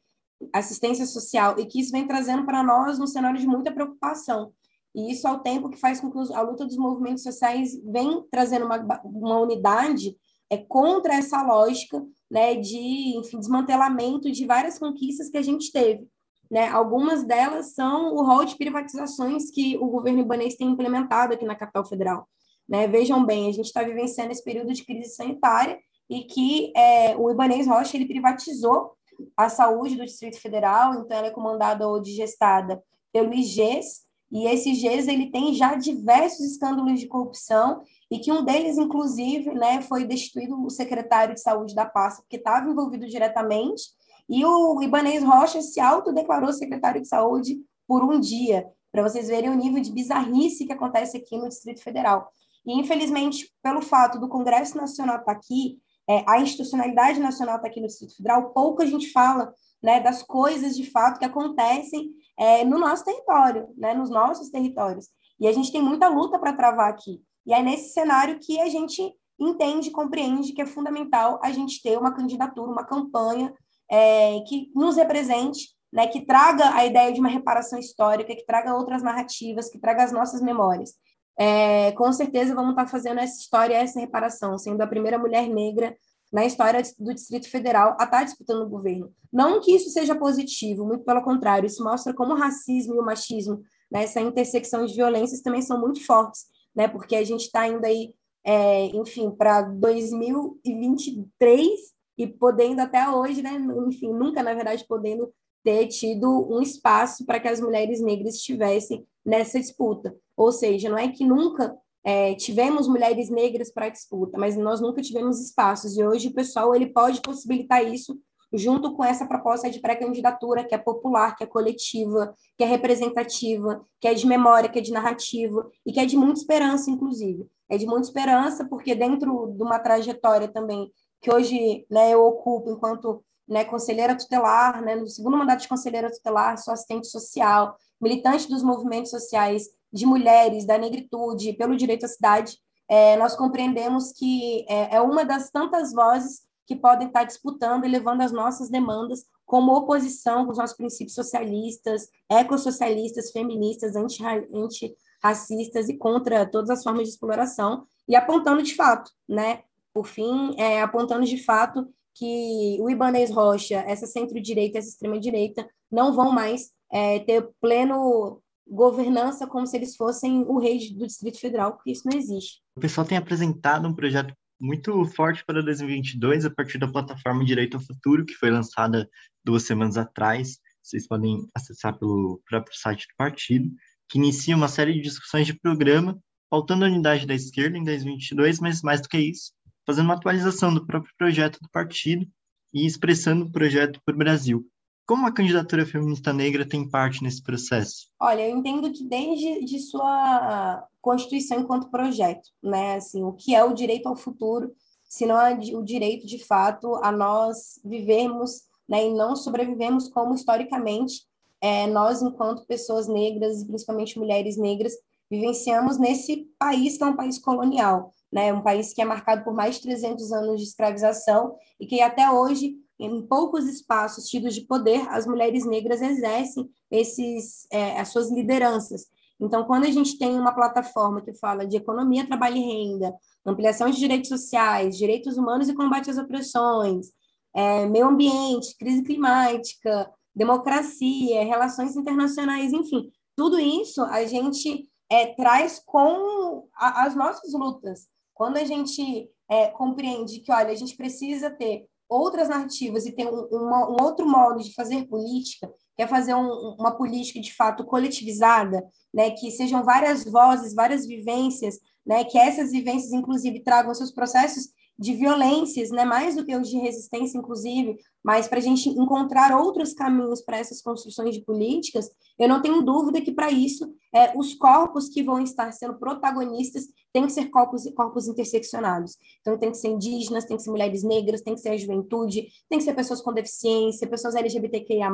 assistência 0.54 1.06
social, 1.06 1.60
e 1.60 1.66
que 1.66 1.80
isso 1.80 1.92
vem 1.92 2.08
trazendo 2.08 2.46
para 2.46 2.64
nós 2.64 3.00
um 3.00 3.06
cenário 3.06 3.40
de 3.40 3.46
muita 3.46 3.72
preocupação. 3.72 4.54
E 4.96 5.12
isso 5.12 5.28
ao 5.28 5.40
tempo 5.40 5.70
que 5.70 5.78
faz 5.78 6.00
com 6.00 6.10
que 6.10 6.34
a 6.34 6.42
luta 6.42 6.66
dos 6.66 6.78
movimentos 6.78 7.24
sociais 7.24 7.78
vem 7.84 8.24
trazendo 8.32 8.66
uma, 8.66 9.02
uma 9.04 9.40
unidade 9.40 10.16
é, 10.50 10.58
contra 10.58 11.16
essa 11.16 11.44
lógica 11.44 12.02
né, 12.32 12.56
de 12.56 13.18
enfim, 13.18 13.40
desmantelamento 13.40 14.32
de 14.32 14.46
várias 14.46 14.80
conquistas 14.80 15.30
que 15.30 15.38
a 15.38 15.42
gente 15.42 15.72
teve. 15.72 16.08
Né? 16.56 16.70
Algumas 16.70 17.26
delas 17.26 17.74
são 17.74 18.16
o 18.16 18.24
rol 18.24 18.46
de 18.46 18.56
privatizações 18.56 19.52
que 19.52 19.76
o 19.78 19.88
governo 19.88 20.22
ibanês 20.22 20.56
tem 20.56 20.70
implementado 20.70 21.34
aqui 21.34 21.44
na 21.44 21.54
capital 21.54 21.84
federal. 21.84 22.30
Né? 22.66 22.88
Vejam 22.88 23.26
bem, 23.26 23.50
a 23.50 23.52
gente 23.52 23.66
está 23.66 23.84
vivenciando 23.84 24.32
esse 24.32 24.42
período 24.42 24.72
de 24.72 24.86
crise 24.86 25.16
sanitária 25.16 25.78
e 26.10 26.24
que 26.24 26.72
é, 26.74 27.14
o 27.18 27.30
Ibanês 27.30 27.68
Rocha 27.68 27.98
ele 27.98 28.08
privatizou 28.08 28.94
a 29.36 29.50
saúde 29.50 29.98
do 29.98 30.06
Distrito 30.06 30.40
Federal, 30.40 30.94
então 30.94 31.18
ela 31.18 31.28
é 31.28 31.32
comandada 31.32 31.90
ou 31.90 32.00
digestada 32.00 32.82
pelo 33.12 33.34
IGES, 33.34 34.06
e 34.32 34.48
esse 34.48 34.70
IGES 34.70 35.10
ele 35.10 35.32
tem 35.32 35.54
já 35.54 35.76
diversos 35.76 36.40
escândalos 36.40 37.02
de 37.02 37.08
corrupção 37.08 37.82
e 38.10 38.18
que 38.18 38.32
um 38.32 38.46
deles, 38.46 38.78
inclusive, 38.78 39.54
né, 39.54 39.82
foi 39.82 40.06
destituído 40.06 40.64
o 40.64 40.70
secretário 40.70 41.36
de 41.36 41.42
saúde 41.42 41.76
da 41.76 41.86
pasta, 41.86 42.22
porque 42.22 42.38
estava 42.38 42.70
envolvido 42.70 43.08
diretamente, 43.08 43.84
e 44.30 44.46
o 44.46 44.82
Ibanês 44.82 45.24
Rocha 45.24 45.62
se 45.62 45.80
autodeclarou 45.80 46.52
secretário 46.52 47.02
de 47.02 47.08
saúde 47.08 47.60
por 47.88 48.04
um 48.04 48.20
dia, 48.20 48.68
para 48.92 49.04
vocês 49.04 49.28
verem 49.28 49.50
o 49.50 49.56
nível 49.56 49.82
de 49.82 49.92
bizarrice 49.92 50.66
que 50.66 50.74
acontece 50.74 51.18
aqui 51.18 51.38
no 51.38 51.50
Distrito 51.50 51.82
Federal. 51.82 52.32
E, 52.66 52.80
infelizmente, 52.80 53.52
pelo 53.62 53.82
fato 53.82 54.20
do 54.20 54.28
Congresso 54.28 54.78
Nacional 54.78 55.18
estar 55.18 55.34
tá 55.34 55.40
aqui, 55.40 55.78
é, 56.08 56.24
a 56.28 56.40
institucionalidade 56.40 57.20
nacional 57.20 57.58
está 57.58 57.68
aqui 57.68 57.82
no 57.82 57.88
Distrito 57.88 58.16
Federal, 58.16 58.52
pouco 58.52 58.82
a 58.82 58.86
gente 58.86 59.12
fala 59.12 59.54
né, 59.82 60.00
das 60.00 60.24
coisas 60.24 60.76
de 60.76 60.90
fato 60.90 61.20
que 61.20 61.26
acontecem 61.26 62.12
é, 62.38 62.64
no 62.64 62.80
nosso 62.80 63.04
território, 63.04 63.68
né, 63.78 63.94
nos 63.94 64.10
nossos 64.10 64.50
territórios. 64.50 65.08
E 65.40 65.48
a 65.48 65.52
gente 65.52 65.72
tem 65.72 65.82
muita 65.82 66.08
luta 66.08 66.40
para 66.40 66.54
travar 66.54 66.90
aqui. 66.90 67.22
E 67.46 67.54
é 67.54 67.62
nesse 67.62 67.94
cenário 67.94 68.40
que 68.40 68.60
a 68.60 68.70
gente 68.70 69.14
entende, 69.40 69.92
compreende 69.92 70.54
que 70.54 70.62
é 70.62 70.66
fundamental 70.66 71.40
a 71.44 71.52
gente 71.52 71.82
ter 71.82 71.98
uma 71.98 72.14
candidatura, 72.14 72.72
uma 72.72 72.86
campanha 72.86 73.54
é, 73.90 74.40
que 74.48 74.72
nos 74.76 74.96
represente, 74.96 75.70
né, 75.92 76.08
que 76.08 76.26
traga 76.26 76.76
a 76.76 76.86
ideia 76.86 77.12
de 77.14 77.20
uma 77.20 77.30
reparação 77.30 77.80
histórica, 77.80 78.36
que 78.36 78.46
traga 78.46 78.76
outras 78.76 79.02
narrativas, 79.02 79.70
que 79.70 79.80
traga 79.80 80.04
as 80.04 80.12
nossas 80.12 80.42
memórias. 80.42 80.94
É, 81.38 81.92
com 81.94 82.12
certeza 82.14 82.56
vamos 82.56 82.72
estar 82.72 82.88
fazendo 82.88 83.20
essa 83.20 83.40
história, 83.40 83.76
essa 83.76 84.00
reparação, 84.00 84.58
sendo 84.58 84.82
a 84.82 84.88
primeira 84.88 85.18
mulher 85.18 85.48
negra 85.48 85.96
na 86.32 86.46
história 86.46 86.82
do 87.00 87.14
Distrito 87.14 87.50
Federal 87.50 87.96
a 88.00 88.06
estar 88.06 88.24
disputando 88.24 88.64
o 88.64 88.70
governo. 88.70 89.14
Não 89.32 89.62
que 89.62 89.72
isso 89.72 89.90
seja 89.90 90.16
positivo, 90.16 90.86
muito 90.86 91.06
pelo 91.06 91.22
contrário, 91.22 91.68
isso 91.68 91.84
mostra 91.84 92.14
como 92.14 92.34
o 92.34 92.38
racismo 92.38 92.96
e 92.96 93.00
o 93.00 93.06
machismo, 93.06 93.62
né, 93.92 94.04
essa 94.04 94.20
intersecção 94.20 94.86
de 94.86 94.94
violências 94.94 95.42
também 95.42 95.62
são 95.62 95.80
muito 95.80 96.06
fortes, 96.06 96.46
né, 96.76 96.88
porque 96.88 97.16
a 97.16 97.24
gente 97.24 97.46
está 97.46 97.68
indo 97.68 97.86
aí, 97.86 98.14
é, 98.44 98.86
enfim, 98.88 99.32
para 99.32 99.62
2023 99.62 101.95
e 102.18 102.28
podendo 102.28 102.82
até 102.82 103.10
hoje, 103.10 103.42
né, 103.42 103.52
enfim, 103.88 104.12
nunca, 104.14 104.42
na 104.42 104.54
verdade, 104.54 104.86
podendo 104.88 105.32
ter 105.64 105.88
tido 105.88 106.48
um 106.50 106.62
espaço 106.62 107.26
para 107.26 107.40
que 107.40 107.48
as 107.48 107.60
mulheres 107.60 108.00
negras 108.02 108.36
estivessem 108.36 109.06
nessa 109.26 109.60
disputa. 109.60 110.16
Ou 110.38 110.52
seja, 110.52 110.90
não 110.90 110.98
é 110.98 111.08
que 111.08 111.26
nunca 111.26 111.76
é, 112.04 112.36
tivemos 112.36 112.88
mulheres 112.88 113.30
negras 113.30 113.72
para 113.72 113.88
a 113.88 113.90
disputa, 113.90 114.38
mas 114.38 114.56
nós 114.56 114.80
nunca 114.80 115.02
tivemos 115.02 115.42
espaços, 115.42 115.98
e 115.98 116.06
hoje 116.06 116.28
o 116.28 116.34
pessoal 116.34 116.76
ele 116.76 116.88
pode 116.88 117.20
possibilitar 117.22 117.84
isso 117.84 118.20
junto 118.54 118.96
com 118.96 119.04
essa 119.04 119.26
proposta 119.26 119.70
de 119.70 119.80
pré-candidatura 119.80 120.64
que 120.64 120.76
é 120.76 120.78
popular, 120.78 121.36
que 121.36 121.44
é 121.44 121.48
coletiva, 121.48 122.34
que 122.58 122.64
é 122.64 122.68
representativa, 122.68 123.84
que 124.00 124.08
é 124.08 124.14
de 124.14 124.26
memória, 124.26 124.70
que 124.70 124.80
é 124.80 124.82
de 124.82 124.92
narrativa 124.92 125.68
e 125.86 125.92
que 125.92 126.00
é 126.00 126.06
de 126.06 126.16
muita 126.16 126.40
esperança, 126.40 126.90
inclusive. 126.90 127.48
É 127.70 127.78
de 127.78 127.86
muita 127.86 128.08
esperança 128.08 128.66
porque 128.66 128.94
dentro 128.94 129.54
de 129.58 129.64
uma 129.64 129.80
trajetória 129.80 130.48
também 130.48 130.92
que 131.22 131.32
hoje 131.32 131.86
né, 131.90 132.12
eu 132.12 132.24
ocupo 132.26 132.72
enquanto 132.72 133.24
né, 133.48 133.64
conselheira 133.64 134.18
tutelar, 134.18 134.82
né, 134.84 134.96
no 134.96 135.08
segundo 135.08 135.38
mandato 135.38 135.62
de 135.62 135.68
conselheira 135.68 136.12
tutelar, 136.12 136.58
sou 136.58 136.74
assistente 136.74 137.08
social, 137.08 137.78
militante 138.02 138.50
dos 138.50 138.64
movimentos 138.64 139.12
sociais 139.12 139.68
de 139.92 140.06
mulheres, 140.06 140.66
da 140.66 140.78
negritude, 140.78 141.54
pelo 141.54 141.78
direito 141.78 142.06
à 142.06 142.10
cidade, 142.10 142.58
é, 142.88 143.16
nós 143.18 143.36
compreendemos 143.36 144.12
que 144.12 144.66
é, 144.70 144.96
é 144.96 145.02
uma 145.02 145.26
das 145.26 145.50
tantas 145.50 145.94
vozes 145.94 146.44
que 146.68 146.76
podem 146.76 147.08
estar 147.08 147.24
disputando 147.24 147.86
e 147.86 147.90
levando 147.90 148.22
as 148.22 148.32
nossas 148.32 148.70
demandas 148.70 149.26
como 149.46 149.76
oposição 149.76 150.46
com 150.46 150.52
os 150.52 150.58
nossos 150.58 150.76
princípios 150.76 151.14
socialistas, 151.14 152.08
ecossocialistas, 152.30 153.32
feministas, 153.32 153.96
antirracistas 153.96 155.88
e 155.88 155.98
contra 155.98 156.46
todas 156.46 156.72
as 156.72 156.84
formas 156.84 157.04
de 157.04 157.10
exploração, 157.10 157.86
e 158.08 158.16
apontando 158.16 158.64
de 158.64 158.76
fato, 158.76 159.12
né, 159.28 159.64
por 159.96 160.08
fim, 160.08 160.54
é, 160.60 160.82
apontando 160.82 161.26
de 161.26 161.42
fato 161.42 161.88
que 162.14 162.78
o 162.82 162.90
Ibanez 162.90 163.32
Rocha, 163.32 163.76
essa 163.88 164.06
centro-direita, 164.06 164.78
essa 164.78 164.90
extrema-direita, 164.90 165.66
não 165.90 166.14
vão 166.14 166.34
mais 166.34 166.72
é, 166.92 167.20
ter 167.20 167.50
pleno 167.62 168.42
governança 168.68 169.48
como 169.48 169.66
se 169.66 169.78
eles 169.78 169.96
fossem 169.96 170.44
o 170.48 170.58
rei 170.58 170.92
do 170.94 171.08
Distrito 171.08 171.40
Federal, 171.40 171.74
porque 171.74 171.92
isso 171.92 172.08
não 172.10 172.18
existe. 172.18 172.62
O 172.76 172.82
pessoal 172.82 173.08
tem 173.08 173.18
apresentado 173.18 173.88
um 173.88 173.96
projeto 173.96 174.34
muito 174.60 175.06
forte 175.06 175.46
para 175.46 175.62
2022 175.62 176.46
a 176.46 176.50
partir 176.50 176.78
da 176.78 176.92
plataforma 176.92 177.46
Direito 177.46 177.78
ao 177.78 177.84
Futuro, 177.84 178.26
que 178.26 178.34
foi 178.34 178.50
lançada 178.50 179.10
duas 179.46 179.64
semanas 179.64 179.98
atrás. 179.98 180.58
Vocês 180.84 181.08
podem 181.08 181.48
acessar 181.56 181.98
pelo 181.98 182.42
próprio 182.50 182.76
site 182.78 183.08
do 183.08 183.16
partido, 183.18 183.70
que 184.10 184.18
inicia 184.18 184.56
uma 184.56 184.68
série 184.68 184.94
de 184.94 185.02
discussões 185.02 185.46
de 185.46 185.58
programa, 185.58 186.20
faltando 186.50 186.86
a 186.86 186.88
unidade 186.88 187.26
da 187.26 187.34
esquerda 187.34 187.78
em 187.78 187.84
2022, 187.84 188.60
mas 188.60 188.82
mais 188.82 189.02
do 189.02 189.10
que 189.10 189.18
isso, 189.18 189.52
fazendo 189.86 190.06
uma 190.06 190.16
atualização 190.16 190.74
do 190.74 190.86
próprio 190.86 191.14
projeto 191.18 191.60
do 191.62 191.70
partido 191.70 192.26
e 192.74 192.86
expressando 192.86 193.46
o 193.46 193.52
projeto 193.52 194.02
para 194.06 194.16
o 194.16 194.18
Brasil. 194.18 194.66
Como 195.06 195.28
a 195.28 195.32
candidatura 195.32 195.86
feminista 195.86 196.34
negra 196.34 196.68
tem 196.68 196.90
parte 196.90 197.22
nesse 197.22 197.42
processo? 197.42 198.08
Olha, 198.20 198.50
eu 198.50 198.58
entendo 198.58 198.92
que 198.92 199.04
desde 199.04 199.64
de 199.64 199.80
sua 199.80 200.84
constituição 201.00 201.60
enquanto 201.60 201.92
projeto, 201.92 202.50
né, 202.62 202.96
assim, 202.96 203.24
o 203.24 203.32
que 203.32 203.54
é 203.54 203.64
o 203.64 203.74
direito 203.74 204.08
ao 204.08 204.16
futuro, 204.16 204.74
se 205.08 205.28
não 205.28 205.40
é 205.40 205.54
o 205.54 205.84
direito 205.84 206.26
de 206.26 206.44
fato 206.44 206.96
a 207.04 207.12
nós 207.12 207.80
vivermos, 207.86 208.64
né, 208.90 209.08
e 209.08 209.14
não 209.14 209.36
sobrevivemos 209.36 210.10
como 210.10 210.34
historicamente 210.34 211.22
é, 211.62 211.86
nós 211.88 212.24
enquanto 212.24 212.66
pessoas 212.66 213.08
negras, 213.08 213.64
principalmente 213.64 214.18
mulheres 214.18 214.58
negras, 214.58 214.94
vivenciamos 215.30 216.00
nesse 216.00 216.48
país 216.58 216.98
que 216.98 217.04
é 217.04 217.08
um 217.08 217.16
país 217.16 217.38
colonial, 217.38 218.12
né, 218.32 218.52
um 218.54 218.62
país 218.62 218.94
que 218.94 219.02
é 219.02 219.06
marcado 219.06 219.44
por 219.44 219.54
mais 219.54 219.76
de 219.76 219.84
300 219.84 220.32
anos 220.32 220.62
de 220.62 220.68
escravização 220.68 221.56
e 221.80 221.86
que 221.86 222.02
até 222.02 222.30
hoje 222.30 222.76
em 223.00 223.22
poucos 223.28 223.66
espaços 223.66 224.26
tidos 224.26 224.56
de 224.56 224.62
poder, 224.62 225.08
as 225.10 225.26
mulheres 225.26 225.66
negras 225.66 226.02
exercem 226.02 226.70
esses, 226.90 227.68
é, 227.72 228.00
as 228.00 228.10
suas 228.10 228.32
lideranças. 228.32 229.08
Então, 229.40 229.66
quando 229.66 229.84
a 229.84 229.92
gente 229.92 230.18
tem 230.18 230.40
uma 230.40 230.54
plataforma 230.54 231.22
que 231.22 231.34
fala 231.34 231.68
de 231.68 231.76
economia, 231.76 232.26
trabalho 232.26 232.56
e 232.56 232.62
renda, 232.62 233.14
ampliação 233.46 233.90
de 233.90 233.98
direitos 233.98 234.30
sociais, 234.30 234.98
direitos 234.98 235.38
humanos 235.38 235.68
e 235.68 235.76
combate 235.76 236.10
às 236.10 236.18
opressões, 236.18 237.08
é, 237.54 237.86
meio 237.86 238.08
ambiente, 238.08 238.76
crise 238.78 239.04
climática, 239.04 240.10
democracia, 240.34 241.44
relações 241.44 241.96
internacionais, 241.96 242.72
enfim, 242.72 243.12
tudo 243.36 243.60
isso 243.60 244.02
a 244.04 244.26
gente 244.26 244.90
é, 245.10 245.28
traz 245.34 245.82
com 245.86 246.68
a, 246.76 247.06
as 247.06 247.16
nossas 247.16 247.54
lutas. 247.54 248.08
Quando 248.36 248.58
a 248.58 248.64
gente 248.64 249.30
é, 249.50 249.70
compreende 249.70 250.42
que, 250.42 250.52
olha, 250.52 250.70
a 250.70 250.76
gente 250.76 250.96
precisa 250.96 251.50
ter 251.50 251.86
outras 252.08 252.50
narrativas 252.50 253.06
e 253.06 253.12
tem 253.12 253.26
um, 253.28 253.48
uma, 253.52 253.90
um 253.90 254.04
outro 254.04 254.30
modo 254.30 254.62
de 254.62 254.74
fazer 254.74 255.08
política, 255.08 255.72
que 255.96 256.04
é 256.04 256.08
fazer 256.08 256.36
um, 256.36 256.76
uma 256.78 256.96
política 256.96 257.40
de 257.40 257.54
fato 257.54 257.84
coletivizada, 257.86 258.84
né, 259.14 259.32
que 259.32 259.50
sejam 259.50 259.84
várias 259.84 260.26
vozes, 260.26 260.76
várias 260.76 261.08
vivências, 261.08 261.80
né, 262.06 262.24
que 262.26 262.38
essas 262.38 262.72
vivências, 262.72 263.12
inclusive, 263.12 263.64
tragam 263.64 263.94
seus 263.94 264.12
processos 264.12 264.68
de 264.98 265.14
violências, 265.14 265.90
né, 265.90 266.06
mais 266.06 266.36
do 266.36 266.46
que 266.46 266.56
os 266.56 266.70
de 266.70 266.78
resistência, 266.78 267.38
inclusive, 267.38 267.98
mas 268.24 268.48
para 268.48 268.60
a 268.60 268.62
gente 268.62 268.90
encontrar 268.90 269.56
outros 269.56 269.94
caminhos 269.94 270.42
para 270.42 270.58
essas 270.58 270.82
construções 270.82 271.36
de 271.36 271.42
políticas, 271.42 272.10
eu 272.40 272.48
não 272.48 272.62
tenho 272.62 272.82
dúvida 272.82 273.22
que 273.22 273.32
para 273.32 273.52
isso 273.52 273.94
é, 274.14 274.36
os 274.38 274.54
corpos 274.54 275.10
que 275.10 275.22
vão 275.22 275.40
estar 275.40 275.72
sendo 275.74 276.00
protagonistas 276.00 276.86
têm 277.12 277.26
que 277.26 277.32
ser 277.32 277.50
corpos, 277.50 277.84
corpos 277.94 278.28
interseccionados. 278.28 279.18
Então, 279.42 279.58
tem 279.58 279.72
que 279.72 279.78
ser 279.78 279.90
indígenas, 279.90 280.46
tem 280.46 280.58
que 280.58 280.64
ser 280.64 280.72
mulheres 280.72 281.04
negras, 281.04 281.42
tem 281.42 281.54
que 281.54 281.62
ser 281.62 281.70
a 281.70 281.78
juventude, 281.78 282.48
tem 282.70 282.80
que 282.80 282.84
ser 282.86 282.94
pessoas 282.94 283.22
com 283.22 283.34
deficiência, 283.34 284.08
pessoas 284.08 284.36
LGBTQIA+, 284.36 285.10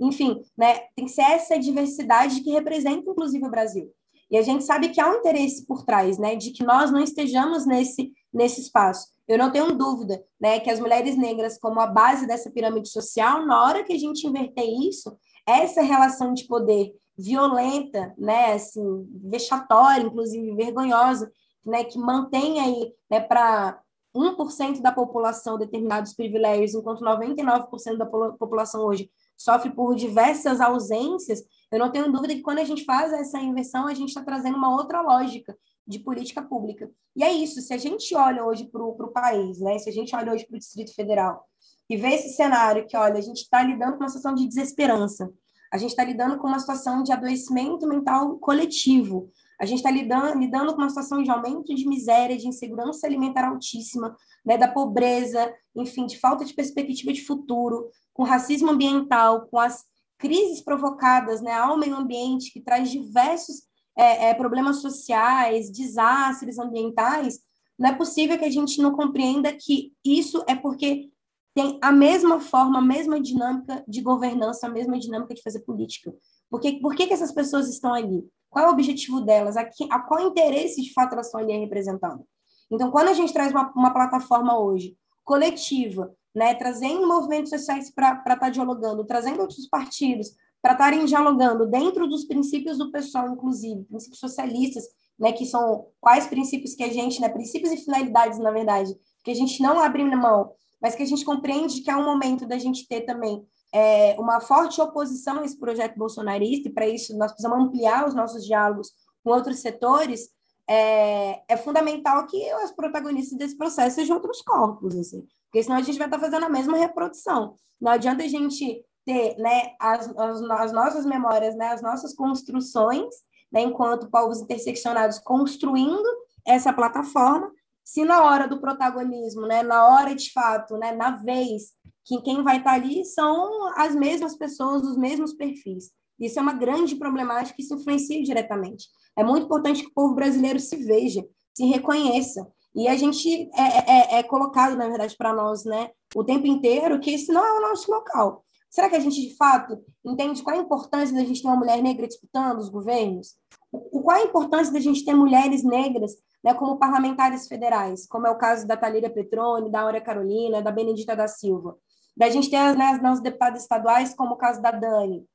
enfim, 0.00 0.40
né, 0.56 0.80
tem 0.94 1.04
que 1.04 1.10
ser 1.10 1.22
essa 1.22 1.58
diversidade 1.58 2.40
que 2.42 2.50
representa, 2.50 3.10
inclusive, 3.10 3.44
o 3.44 3.50
Brasil. 3.50 3.92
E 4.30 4.38
a 4.38 4.42
gente 4.42 4.62
sabe 4.62 4.90
que 4.90 5.00
há 5.00 5.10
um 5.10 5.16
interesse 5.18 5.66
por 5.66 5.84
trás, 5.84 6.16
né, 6.16 6.36
de 6.36 6.52
que 6.52 6.64
nós 6.64 6.90
não 6.92 7.00
estejamos 7.00 7.66
nesse, 7.66 8.12
nesse 8.32 8.60
espaço. 8.60 9.08
Eu 9.26 9.38
não 9.38 9.52
tenho 9.52 9.76
dúvida, 9.76 10.22
né, 10.40 10.58
que 10.58 10.70
as 10.70 10.80
mulheres 10.80 11.16
negras, 11.16 11.58
como 11.58 11.80
a 11.80 11.86
base 11.86 12.26
dessa 12.26 12.50
pirâmide 12.50 12.88
social, 12.88 13.46
na 13.46 13.62
hora 13.64 13.84
que 13.84 13.92
a 13.92 13.98
gente 13.98 14.26
inverter 14.26 14.64
isso, 14.64 15.16
essa 15.46 15.82
relação 15.82 16.34
de 16.34 16.44
poder 16.46 16.92
violenta, 17.16 18.14
né, 18.18 18.54
assim, 18.54 19.06
vexatória, 19.24 20.02
inclusive 20.02 20.54
vergonhosa, 20.54 21.30
né, 21.64 21.84
que 21.84 21.98
mantém 21.98 22.60
aí, 22.60 22.92
né, 23.10 23.20
para 23.20 23.80
1% 24.14 24.80
da 24.80 24.90
população 24.90 25.58
determinados 25.58 26.14
privilégios, 26.14 26.74
enquanto 26.74 27.04
99% 27.04 27.96
da 27.96 28.06
população 28.06 28.84
hoje 28.84 29.10
sofre 29.36 29.70
por 29.70 29.94
diversas 29.94 30.60
ausências, 30.60 31.42
eu 31.70 31.78
não 31.78 31.90
tenho 31.90 32.10
dúvida 32.10 32.34
que 32.34 32.42
quando 32.42 32.58
a 32.58 32.64
gente 32.64 32.84
faz 32.84 33.12
essa 33.12 33.38
inversão, 33.38 33.86
a 33.86 33.94
gente 33.94 34.08
está 34.08 34.22
trazendo 34.22 34.56
uma 34.56 34.74
outra 34.74 35.00
lógica 35.00 35.56
de 35.90 35.98
política 35.98 36.40
pública. 36.40 36.90
E 37.16 37.24
é 37.24 37.32
isso, 37.32 37.60
se 37.60 37.74
a 37.74 37.78
gente 37.78 38.14
olha 38.14 38.44
hoje 38.44 38.64
para 38.64 38.82
o 38.82 39.12
país, 39.12 39.60
né, 39.60 39.78
se 39.78 39.90
a 39.90 39.92
gente 39.92 40.14
olha 40.14 40.32
hoje 40.32 40.46
para 40.46 40.56
o 40.56 40.58
Distrito 40.58 40.94
Federal 40.94 41.44
e 41.88 41.96
vê 41.96 42.14
esse 42.14 42.34
cenário 42.36 42.86
que, 42.86 42.96
olha, 42.96 43.18
a 43.18 43.20
gente 43.20 43.42
está 43.42 43.62
lidando 43.62 43.92
com 43.92 44.04
uma 44.04 44.08
situação 44.08 44.34
de 44.34 44.46
desesperança, 44.46 45.30
a 45.72 45.78
gente 45.78 45.90
está 45.90 46.04
lidando 46.04 46.38
com 46.38 46.46
uma 46.48 46.58
situação 46.58 47.02
de 47.02 47.12
adoecimento 47.12 47.86
mental 47.86 48.38
coletivo, 48.38 49.30
a 49.60 49.66
gente 49.66 49.78
está 49.78 49.90
lidando, 49.90 50.38
lidando 50.38 50.72
com 50.74 50.80
uma 50.80 50.88
situação 50.88 51.22
de 51.22 51.30
aumento 51.30 51.74
de 51.74 51.86
miséria, 51.86 52.36
de 52.36 52.48
insegurança 52.48 53.06
alimentar 53.06 53.46
altíssima, 53.46 54.16
né, 54.44 54.56
da 54.56 54.68
pobreza, 54.68 55.52
enfim, 55.76 56.06
de 56.06 56.18
falta 56.18 56.44
de 56.44 56.54
perspectiva 56.54 57.12
de 57.12 57.24
futuro, 57.24 57.90
com 58.14 58.22
racismo 58.22 58.70
ambiental, 58.70 59.46
com 59.48 59.58
as 59.58 59.84
crises 60.18 60.62
provocadas 60.62 61.40
né, 61.40 61.52
ao 61.52 61.78
meio 61.78 61.96
ambiente, 61.96 62.52
que 62.52 62.60
traz 62.60 62.90
diversos 62.90 63.69
é, 64.00 64.30
é, 64.30 64.34
problemas 64.34 64.78
sociais, 64.78 65.70
desastres 65.70 66.58
ambientais, 66.58 67.40
não 67.78 67.90
é 67.90 67.94
possível 67.94 68.38
que 68.38 68.44
a 68.46 68.50
gente 68.50 68.80
não 68.80 68.92
compreenda 68.92 69.52
que 69.52 69.92
isso 70.02 70.42
é 70.46 70.54
porque 70.54 71.10
tem 71.54 71.78
a 71.82 71.92
mesma 71.92 72.40
forma, 72.40 72.78
a 72.78 72.82
mesma 72.82 73.20
dinâmica 73.20 73.84
de 73.86 74.00
governança, 74.00 74.66
a 74.66 74.70
mesma 74.70 74.98
dinâmica 74.98 75.34
de 75.34 75.42
fazer 75.42 75.60
política. 75.60 76.14
Porque, 76.48 76.80
por 76.80 76.94
que, 76.94 77.06
que 77.06 77.12
essas 77.12 77.32
pessoas 77.32 77.68
estão 77.68 77.92
ali? 77.92 78.26
Qual 78.48 78.64
é 78.64 78.68
o 78.68 78.72
objetivo 78.72 79.20
delas? 79.20 79.56
A, 79.56 79.64
que, 79.64 79.86
a 79.90 80.00
qual 80.00 80.28
interesse, 80.28 80.80
de 80.80 80.92
fato, 80.92 81.12
elas 81.12 81.26
estão 81.26 81.40
ali 81.40 81.52
representando? 81.58 82.24
Então, 82.70 82.90
quando 82.90 83.08
a 83.08 83.12
gente 83.12 83.32
traz 83.32 83.52
uma, 83.52 83.70
uma 83.74 83.92
plataforma 83.92 84.58
hoje 84.58 84.96
coletiva, 85.24 86.14
né, 86.34 86.54
trazendo 86.54 87.06
movimentos 87.06 87.50
sociais 87.50 87.90
para 87.90 88.14
estar 88.14 88.36
tá 88.36 88.50
dialogando, 88.50 89.04
trazendo 89.04 89.40
outros 89.40 89.68
partidos 89.68 90.30
para 90.62 90.72
estarem 90.72 91.04
dialogando 91.04 91.66
dentro 91.66 92.06
dos 92.06 92.24
princípios 92.24 92.78
do 92.78 92.90
pessoal, 92.90 93.28
inclusive, 93.28 93.84
princípios 93.84 94.20
socialistas, 94.20 94.84
né, 95.18 95.32
que 95.32 95.46
são 95.46 95.86
quais 96.00 96.26
princípios 96.26 96.74
que 96.74 96.82
a 96.82 96.92
gente, 96.92 97.20
né, 97.20 97.28
princípios 97.28 97.72
e 97.72 97.76
finalidades, 97.76 98.38
na 98.38 98.50
verdade, 98.50 98.94
que 99.24 99.30
a 99.30 99.34
gente 99.34 99.62
não 99.62 99.78
abre 99.80 100.04
mão, 100.04 100.52
mas 100.80 100.94
que 100.94 101.02
a 101.02 101.06
gente 101.06 101.24
compreende 101.24 101.82
que 101.82 101.90
é 101.90 101.96
um 101.96 102.04
momento 102.04 102.46
da 102.46 102.58
gente 102.58 102.86
ter 102.88 103.02
também 103.02 103.46
é, 103.72 104.16
uma 104.18 104.40
forte 104.40 104.80
oposição 104.80 105.40
a 105.40 105.44
esse 105.44 105.58
projeto 105.58 105.96
bolsonarista, 105.96 106.68
e 106.68 106.72
para 106.72 106.88
isso 106.88 107.16
nós 107.16 107.32
precisamos 107.32 107.66
ampliar 107.66 108.06
os 108.06 108.14
nossos 108.14 108.44
diálogos 108.44 108.92
com 109.22 109.30
outros 109.30 109.60
setores, 109.60 110.30
é, 110.68 111.42
é 111.48 111.56
fundamental 111.56 112.26
que 112.26 112.54
os 112.64 112.70
protagonistas 112.72 113.36
desse 113.36 113.56
processo 113.56 113.96
sejam 113.96 114.16
outros 114.16 114.40
corpos, 114.40 114.96
assim, 114.96 115.26
porque 115.44 115.62
senão 115.62 115.76
a 115.76 115.82
gente 115.82 115.98
vai 115.98 116.06
estar 116.06 116.18
fazendo 116.18 116.46
a 116.46 116.50
mesma 116.50 116.76
reprodução. 116.76 117.54
Não 117.80 117.90
adianta 117.90 118.22
a 118.22 118.28
gente 118.28 118.84
ter 119.04 119.36
né, 119.38 119.72
as, 119.78 120.08
as, 120.16 120.42
as 120.42 120.72
nossas 120.72 121.06
memórias, 121.06 121.56
né, 121.56 121.68
as 121.68 121.82
nossas 121.82 122.14
construções, 122.14 123.14
né, 123.52 123.62
enquanto 123.62 124.10
povos 124.10 124.40
interseccionados 124.40 125.18
construindo 125.18 126.08
essa 126.46 126.72
plataforma, 126.72 127.50
se 127.84 128.04
na 128.04 128.22
hora 128.22 128.46
do 128.46 128.60
protagonismo, 128.60 129.46
né, 129.46 129.62
na 129.62 129.86
hora 129.88 130.14
de 130.14 130.32
fato, 130.32 130.76
né, 130.76 130.92
na 130.92 131.16
vez 131.16 131.72
que 132.04 132.20
quem 132.22 132.42
vai 132.42 132.58
estar 132.58 132.72
ali 132.72 133.04
são 133.04 133.72
as 133.76 133.94
mesmas 133.94 134.36
pessoas, 134.36 134.82
os 134.82 134.96
mesmos 134.96 135.32
perfis. 135.32 135.90
Isso 136.18 136.38
é 136.38 136.42
uma 136.42 136.52
grande 136.52 136.96
problemática 136.96 137.56
que 137.56 137.62
se 137.62 137.74
influencia 137.74 138.22
diretamente. 138.22 138.86
É 139.16 139.24
muito 139.24 139.44
importante 139.44 139.82
que 139.82 139.88
o 139.88 139.94
povo 139.94 140.14
brasileiro 140.14 140.60
se 140.60 140.76
veja, 140.76 141.24
se 141.54 141.64
reconheça. 141.64 142.46
E 142.74 142.86
a 142.86 142.96
gente 142.96 143.50
é, 143.54 144.16
é, 144.16 144.18
é 144.18 144.22
colocado, 144.22 144.76
na 144.76 144.86
verdade, 144.86 145.16
para 145.16 145.32
nós, 145.32 145.64
né, 145.64 145.90
o 146.14 146.22
tempo 146.22 146.46
inteiro, 146.46 147.00
que 147.00 147.10
esse 147.10 147.32
não 147.32 147.44
é 147.44 147.58
o 147.58 147.68
nosso 147.68 147.90
local. 147.90 148.44
Será 148.70 148.88
que 148.88 148.94
a 148.94 149.00
gente, 149.00 149.20
de 149.20 149.36
fato, 149.36 149.84
entende 150.04 150.42
qual 150.42 150.56
a 150.56 150.60
importância 150.60 151.14
da 151.14 151.24
gente 151.24 151.42
ter 151.42 151.48
uma 151.48 151.56
mulher 151.56 151.82
negra 151.82 152.06
disputando 152.06 152.58
os 152.58 152.68
governos? 152.68 153.36
O, 153.72 154.00
qual 154.00 154.16
a 154.16 154.24
importância 154.24 154.72
da 154.72 154.78
gente 154.78 155.04
ter 155.04 155.12
mulheres 155.12 155.64
negras 155.64 156.12
né, 156.42 156.54
como 156.54 156.78
parlamentares 156.78 157.48
federais, 157.48 158.06
como 158.06 158.28
é 158.28 158.30
o 158.30 158.38
caso 158.38 158.66
da 158.68 158.76
Talíria 158.76 159.10
Petroni, 159.10 159.70
da 159.70 159.80
Áurea 159.80 160.00
Carolina, 160.00 160.62
da 160.62 160.70
Benedita 160.70 161.16
da 161.16 161.26
Silva? 161.26 161.76
Da 162.16 162.30
gente 162.30 162.48
ter 162.48 162.76
né, 162.76 162.86
as 162.86 163.02
nossas 163.02 163.20
deputadas 163.20 163.62
estaduais, 163.62 164.14
como 164.14 164.34
o 164.34 164.38
caso 164.38 164.62
da 164.62 164.70
Dani. 164.70 165.26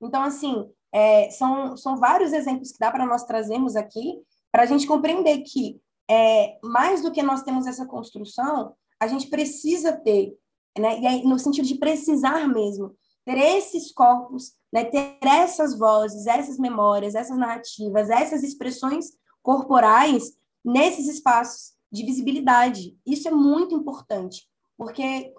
Então, 0.00 0.22
assim, 0.22 0.70
é, 0.92 1.30
são, 1.30 1.74
são 1.74 1.96
vários 1.96 2.34
exemplos 2.34 2.70
que 2.70 2.78
dá 2.78 2.90
para 2.90 3.06
nós 3.06 3.24
trazermos 3.24 3.76
aqui, 3.76 4.20
para 4.52 4.64
a 4.64 4.66
gente 4.66 4.86
compreender 4.86 5.38
que, 5.38 5.80
é, 6.10 6.58
mais 6.62 7.02
do 7.02 7.10
que 7.10 7.22
nós 7.22 7.42
temos 7.42 7.66
essa 7.66 7.86
construção, 7.86 8.74
a 9.00 9.06
gente 9.06 9.28
precisa 9.28 9.92
ter 9.92 10.36
né? 10.78 11.00
E 11.00 11.06
aí, 11.06 11.24
no 11.24 11.38
sentido 11.38 11.66
de 11.66 11.76
precisar 11.76 12.46
mesmo 12.48 12.94
ter 13.24 13.38
esses 13.38 13.92
corpos, 13.92 14.52
né? 14.72 14.84
ter 14.84 15.18
essas 15.22 15.76
vozes, 15.76 16.26
essas 16.26 16.58
memórias, 16.58 17.14
essas 17.14 17.36
narrativas, 17.36 18.08
essas 18.08 18.44
expressões 18.44 19.06
corporais 19.42 20.32
nesses 20.64 21.08
espaços 21.08 21.72
de 21.90 22.04
visibilidade. 22.04 22.96
Isso 23.04 23.26
é 23.26 23.30
muito 23.30 23.74
importante, 23.74 24.46
porque 24.76 25.32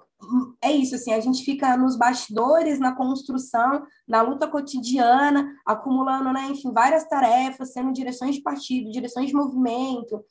é 0.61 0.71
isso, 0.71 0.95
assim, 0.95 1.13
a 1.13 1.19
gente 1.19 1.43
fica 1.43 1.77
nos 1.77 1.97
bastidores, 1.97 2.79
na 2.79 2.95
construção, 2.95 3.85
na 4.07 4.21
luta 4.21 4.47
cotidiana, 4.47 5.53
acumulando, 5.65 6.33
né, 6.33 6.47
enfim, 6.49 6.71
várias 6.71 7.07
tarefas, 7.07 7.71
sendo 7.71 7.93
direções 7.93 8.35
de 8.35 8.41
partido, 8.41 8.91
direções 8.91 9.27
de 9.27 9.35
movimento, 9.35 10.23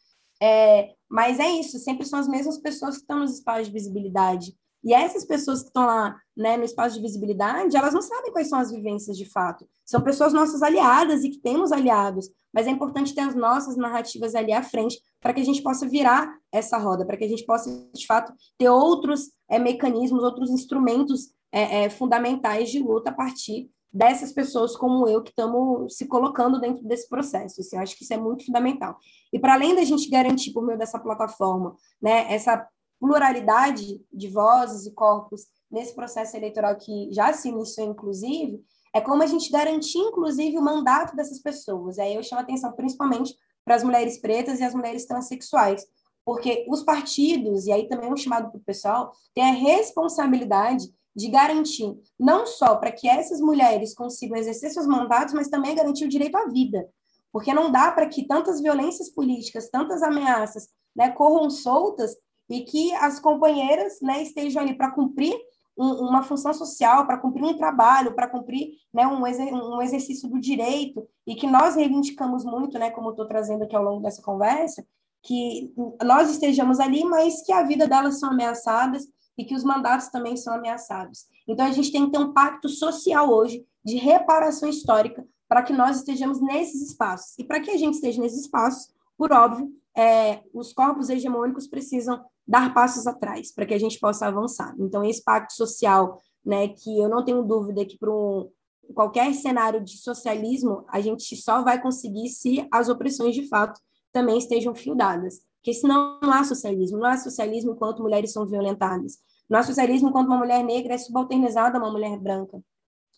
é, 0.42 0.92
mas 1.08 1.38
é 1.38 1.48
isso, 1.48 1.78
sempre 1.78 2.04
são 2.04 2.18
as 2.18 2.28
mesmas 2.28 2.58
pessoas 2.58 2.96
que 2.96 3.02
estão 3.02 3.20
nos 3.20 3.34
espaços 3.34 3.68
de 3.68 3.72
visibilidade. 3.72 4.56
E 4.84 4.94
essas 4.94 5.24
pessoas 5.24 5.60
que 5.62 5.68
estão 5.68 5.86
lá 5.86 6.16
né, 6.36 6.56
no 6.56 6.64
espaço 6.64 6.96
de 6.96 7.02
visibilidade, 7.02 7.76
elas 7.76 7.94
não 7.94 8.02
sabem 8.02 8.30
quais 8.30 8.48
são 8.48 8.58
as 8.58 8.70
vivências 8.70 9.16
de 9.16 9.24
fato. 9.24 9.66
São 9.84 10.00
pessoas 10.00 10.32
nossas 10.32 10.62
aliadas 10.62 11.24
e 11.24 11.30
que 11.30 11.38
temos 11.38 11.72
aliados, 11.72 12.30
mas 12.52 12.66
é 12.66 12.70
importante 12.70 13.14
ter 13.14 13.22
as 13.22 13.34
nossas 13.34 13.76
narrativas 13.76 14.34
ali 14.34 14.52
à 14.52 14.62
frente 14.62 14.98
para 15.20 15.32
que 15.32 15.40
a 15.40 15.44
gente 15.44 15.62
possa 15.62 15.88
virar 15.88 16.32
essa 16.52 16.78
roda, 16.78 17.04
para 17.04 17.16
que 17.16 17.24
a 17.24 17.28
gente 17.28 17.44
possa, 17.44 17.70
de 17.92 18.06
fato, 18.06 18.32
ter 18.58 18.68
outros 18.68 19.30
é, 19.48 19.58
mecanismos, 19.58 20.22
outros 20.22 20.50
instrumentos 20.50 21.32
é, 21.52 21.84
é, 21.84 21.90
fundamentais 21.90 22.70
de 22.70 22.78
luta 22.78 23.10
a 23.10 23.14
partir 23.14 23.70
dessas 23.92 24.30
pessoas 24.30 24.76
como 24.76 25.08
eu 25.08 25.22
que 25.22 25.30
estamos 25.30 25.96
se 25.96 26.06
colocando 26.06 26.60
dentro 26.60 26.84
desse 26.84 27.08
processo. 27.08 27.60
Assim, 27.60 27.76
eu 27.76 27.82
acho 27.82 27.96
que 27.96 28.04
isso 28.04 28.12
é 28.12 28.18
muito 28.18 28.44
fundamental. 28.44 28.98
E 29.32 29.38
para 29.38 29.54
além 29.54 29.74
da 29.74 29.82
gente 29.84 30.10
garantir, 30.10 30.52
por 30.52 30.64
meio 30.64 30.78
dessa 30.78 30.98
plataforma, 30.98 31.74
né, 32.00 32.32
essa 32.32 32.66
pluralidade 32.98 34.00
de 34.12 34.28
vozes 34.28 34.86
e 34.86 34.92
corpos 34.92 35.46
nesse 35.70 35.94
processo 35.94 36.36
eleitoral 36.36 36.76
que 36.76 37.08
já 37.12 37.32
se 37.32 37.48
iniciou, 37.48 37.88
inclusive, 37.88 38.62
é 38.94 39.00
como 39.00 39.22
a 39.22 39.26
gente 39.26 39.50
garantir, 39.50 39.98
inclusive, 39.98 40.56
o 40.56 40.62
mandato 40.62 41.14
dessas 41.14 41.40
pessoas. 41.40 41.98
Aí 41.98 42.14
eu 42.14 42.22
chamo 42.22 42.40
atenção 42.40 42.72
principalmente 42.72 43.34
para 43.64 43.74
as 43.74 43.82
mulheres 43.82 44.18
pretas 44.18 44.60
e 44.60 44.64
as 44.64 44.74
mulheres 44.74 45.06
transexuais, 45.06 45.84
porque 46.24 46.64
os 46.68 46.82
partidos, 46.82 47.66
e 47.66 47.72
aí 47.72 47.88
também 47.88 48.08
é 48.08 48.12
um 48.12 48.16
chamado 48.16 48.50
para 48.50 48.58
o 48.58 48.64
pessoal, 48.64 49.12
têm 49.34 49.44
a 49.44 49.52
responsabilidade 49.52 50.86
de 51.14 51.28
garantir, 51.28 51.96
não 52.18 52.46
só 52.46 52.76
para 52.76 52.92
que 52.92 53.08
essas 53.08 53.40
mulheres 53.40 53.94
consigam 53.94 54.36
exercer 54.36 54.70
seus 54.70 54.86
mandatos, 54.86 55.34
mas 55.34 55.48
também 55.48 55.74
garantir 55.74 56.04
o 56.04 56.08
direito 56.08 56.36
à 56.36 56.46
vida. 56.46 56.88
Porque 57.32 57.52
não 57.52 57.70
dá 57.70 57.90
para 57.90 58.06
que 58.06 58.26
tantas 58.26 58.60
violências 58.60 59.10
políticas, 59.10 59.68
tantas 59.68 60.02
ameaças 60.02 60.68
né, 60.94 61.10
corram 61.10 61.50
soltas 61.50 62.16
e 62.48 62.62
que 62.62 62.92
as 62.94 63.18
companheiras 63.18 64.00
né, 64.00 64.22
estejam 64.22 64.62
ali 64.62 64.74
para 64.74 64.90
cumprir 64.90 65.34
um, 65.76 66.08
uma 66.08 66.22
função 66.22 66.54
social, 66.54 67.06
para 67.06 67.18
cumprir 67.18 67.44
um 67.44 67.56
trabalho, 67.56 68.14
para 68.14 68.28
cumprir 68.28 68.70
né, 68.92 69.06
um, 69.06 69.26
exer 69.26 69.52
um 69.52 69.82
exercício 69.82 70.28
do 70.28 70.40
direito, 70.40 71.06
e 71.26 71.34
que 71.34 71.46
nós 71.46 71.74
reivindicamos 71.74 72.44
muito, 72.44 72.78
né, 72.78 72.90
como 72.90 73.10
estou 73.10 73.26
trazendo 73.26 73.64
aqui 73.64 73.76
ao 73.76 73.84
longo 73.84 74.02
dessa 74.02 74.22
conversa, 74.22 74.86
que 75.22 75.74
nós 76.04 76.30
estejamos 76.30 76.78
ali, 76.78 77.04
mas 77.04 77.42
que 77.42 77.52
a 77.52 77.64
vida 77.64 77.86
delas 77.86 78.20
são 78.20 78.30
ameaçadas 78.30 79.06
e 79.36 79.44
que 79.44 79.54
os 79.54 79.64
mandatos 79.64 80.08
também 80.08 80.36
são 80.36 80.54
ameaçados. 80.54 81.26
Então, 81.48 81.66
a 81.66 81.72
gente 81.72 81.92
tem 81.92 82.06
que 82.06 82.12
ter 82.12 82.18
um 82.18 82.32
pacto 82.32 82.68
social 82.68 83.28
hoje 83.28 83.66
de 83.84 83.96
reparação 83.96 84.68
histórica 84.68 85.26
para 85.48 85.62
que 85.62 85.72
nós 85.72 85.98
estejamos 85.98 86.40
nesses 86.40 86.90
espaços. 86.90 87.38
E 87.38 87.44
para 87.44 87.60
que 87.60 87.70
a 87.70 87.76
gente 87.76 87.94
esteja 87.94 88.20
nesses 88.20 88.42
espaços, 88.42 88.88
por 89.16 89.32
óbvio, 89.32 89.70
é, 89.96 90.42
os 90.52 90.72
corpos 90.72 91.08
hegemônicos 91.08 91.66
precisam 91.66 92.22
dar 92.46 92.74
passos 92.74 93.06
atrás 93.06 93.52
para 93.52 93.66
que 93.66 93.74
a 93.74 93.78
gente 93.78 93.98
possa 93.98 94.26
avançar. 94.26 94.74
Então, 94.78 95.04
esse 95.04 95.22
pacto 95.24 95.54
social, 95.54 96.20
né, 96.44 96.68
que 96.68 97.00
eu 97.00 97.08
não 97.08 97.24
tenho 97.24 97.42
dúvida 97.42 97.84
que 97.84 97.98
para 97.98 98.12
um, 98.12 98.48
qualquer 98.94 99.32
cenário 99.34 99.82
de 99.82 99.96
socialismo, 99.98 100.84
a 100.88 101.00
gente 101.00 101.34
só 101.36 101.62
vai 101.62 101.80
conseguir 101.80 102.28
se 102.28 102.66
as 102.70 102.88
opressões 102.88 103.34
de 103.34 103.48
fato 103.48 103.80
também 104.12 104.38
estejam 104.38 104.74
fildadas. 104.74 105.40
Porque 105.56 105.74
senão 105.74 106.20
não 106.22 106.32
há 106.32 106.44
socialismo. 106.44 106.98
Não 106.98 107.06
há 107.06 107.16
socialismo 107.16 107.72
enquanto 107.72 108.02
mulheres 108.02 108.32
são 108.32 108.46
violentadas. 108.46 109.18
Não 109.48 109.58
há 109.58 109.62
socialismo 109.62 110.08
enquanto 110.10 110.28
uma 110.28 110.38
mulher 110.38 110.62
negra 110.62 110.94
é 110.94 110.98
subalternizada 110.98 111.76
a 111.76 111.80
uma 111.80 111.90
mulher 111.90 112.16
branca. 112.18 112.60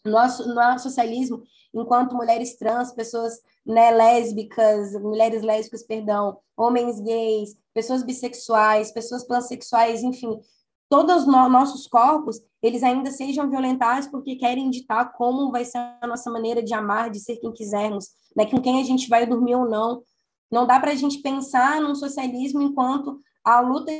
Não 0.04 0.18
há 0.18 0.78
socialismo 0.78 1.42
enquanto 1.74 2.14
mulheres 2.14 2.56
trans, 2.56 2.92
pessoas 2.92 3.40
né, 3.64 3.90
lésbicas, 3.90 4.92
mulheres 5.00 5.42
lésbicas, 5.42 5.82
perdão, 5.82 6.38
homens 6.56 7.00
gays, 7.00 7.56
pessoas 7.74 8.02
bissexuais, 8.02 8.90
pessoas 8.90 9.24
pansexuais, 9.26 10.02
enfim, 10.02 10.40
todos 10.88 11.22
os 11.22 11.26
no 11.26 11.48
nossos 11.48 11.86
corpos, 11.86 12.40
eles 12.62 12.82
ainda 12.82 13.10
sejam 13.10 13.48
violentados 13.48 14.08
porque 14.08 14.36
querem 14.36 14.70
ditar 14.70 15.12
como 15.12 15.50
vai 15.50 15.64
ser 15.64 15.78
a 16.00 16.06
nossa 16.06 16.30
maneira 16.30 16.62
de 16.62 16.74
amar, 16.74 17.10
de 17.10 17.20
ser 17.20 17.36
quem 17.36 17.52
quisermos, 17.52 18.08
né, 18.36 18.46
com 18.46 18.60
quem 18.60 18.80
a 18.80 18.84
gente 18.84 19.08
vai 19.08 19.26
dormir 19.26 19.54
ou 19.54 19.68
não. 19.68 20.02
Não 20.50 20.66
dá 20.66 20.80
para 20.80 20.92
a 20.92 20.96
gente 20.96 21.18
pensar 21.18 21.80
num 21.80 21.94
socialismo 21.94 22.62
enquanto 22.62 23.20
a 23.44 23.60
luta 23.60 23.92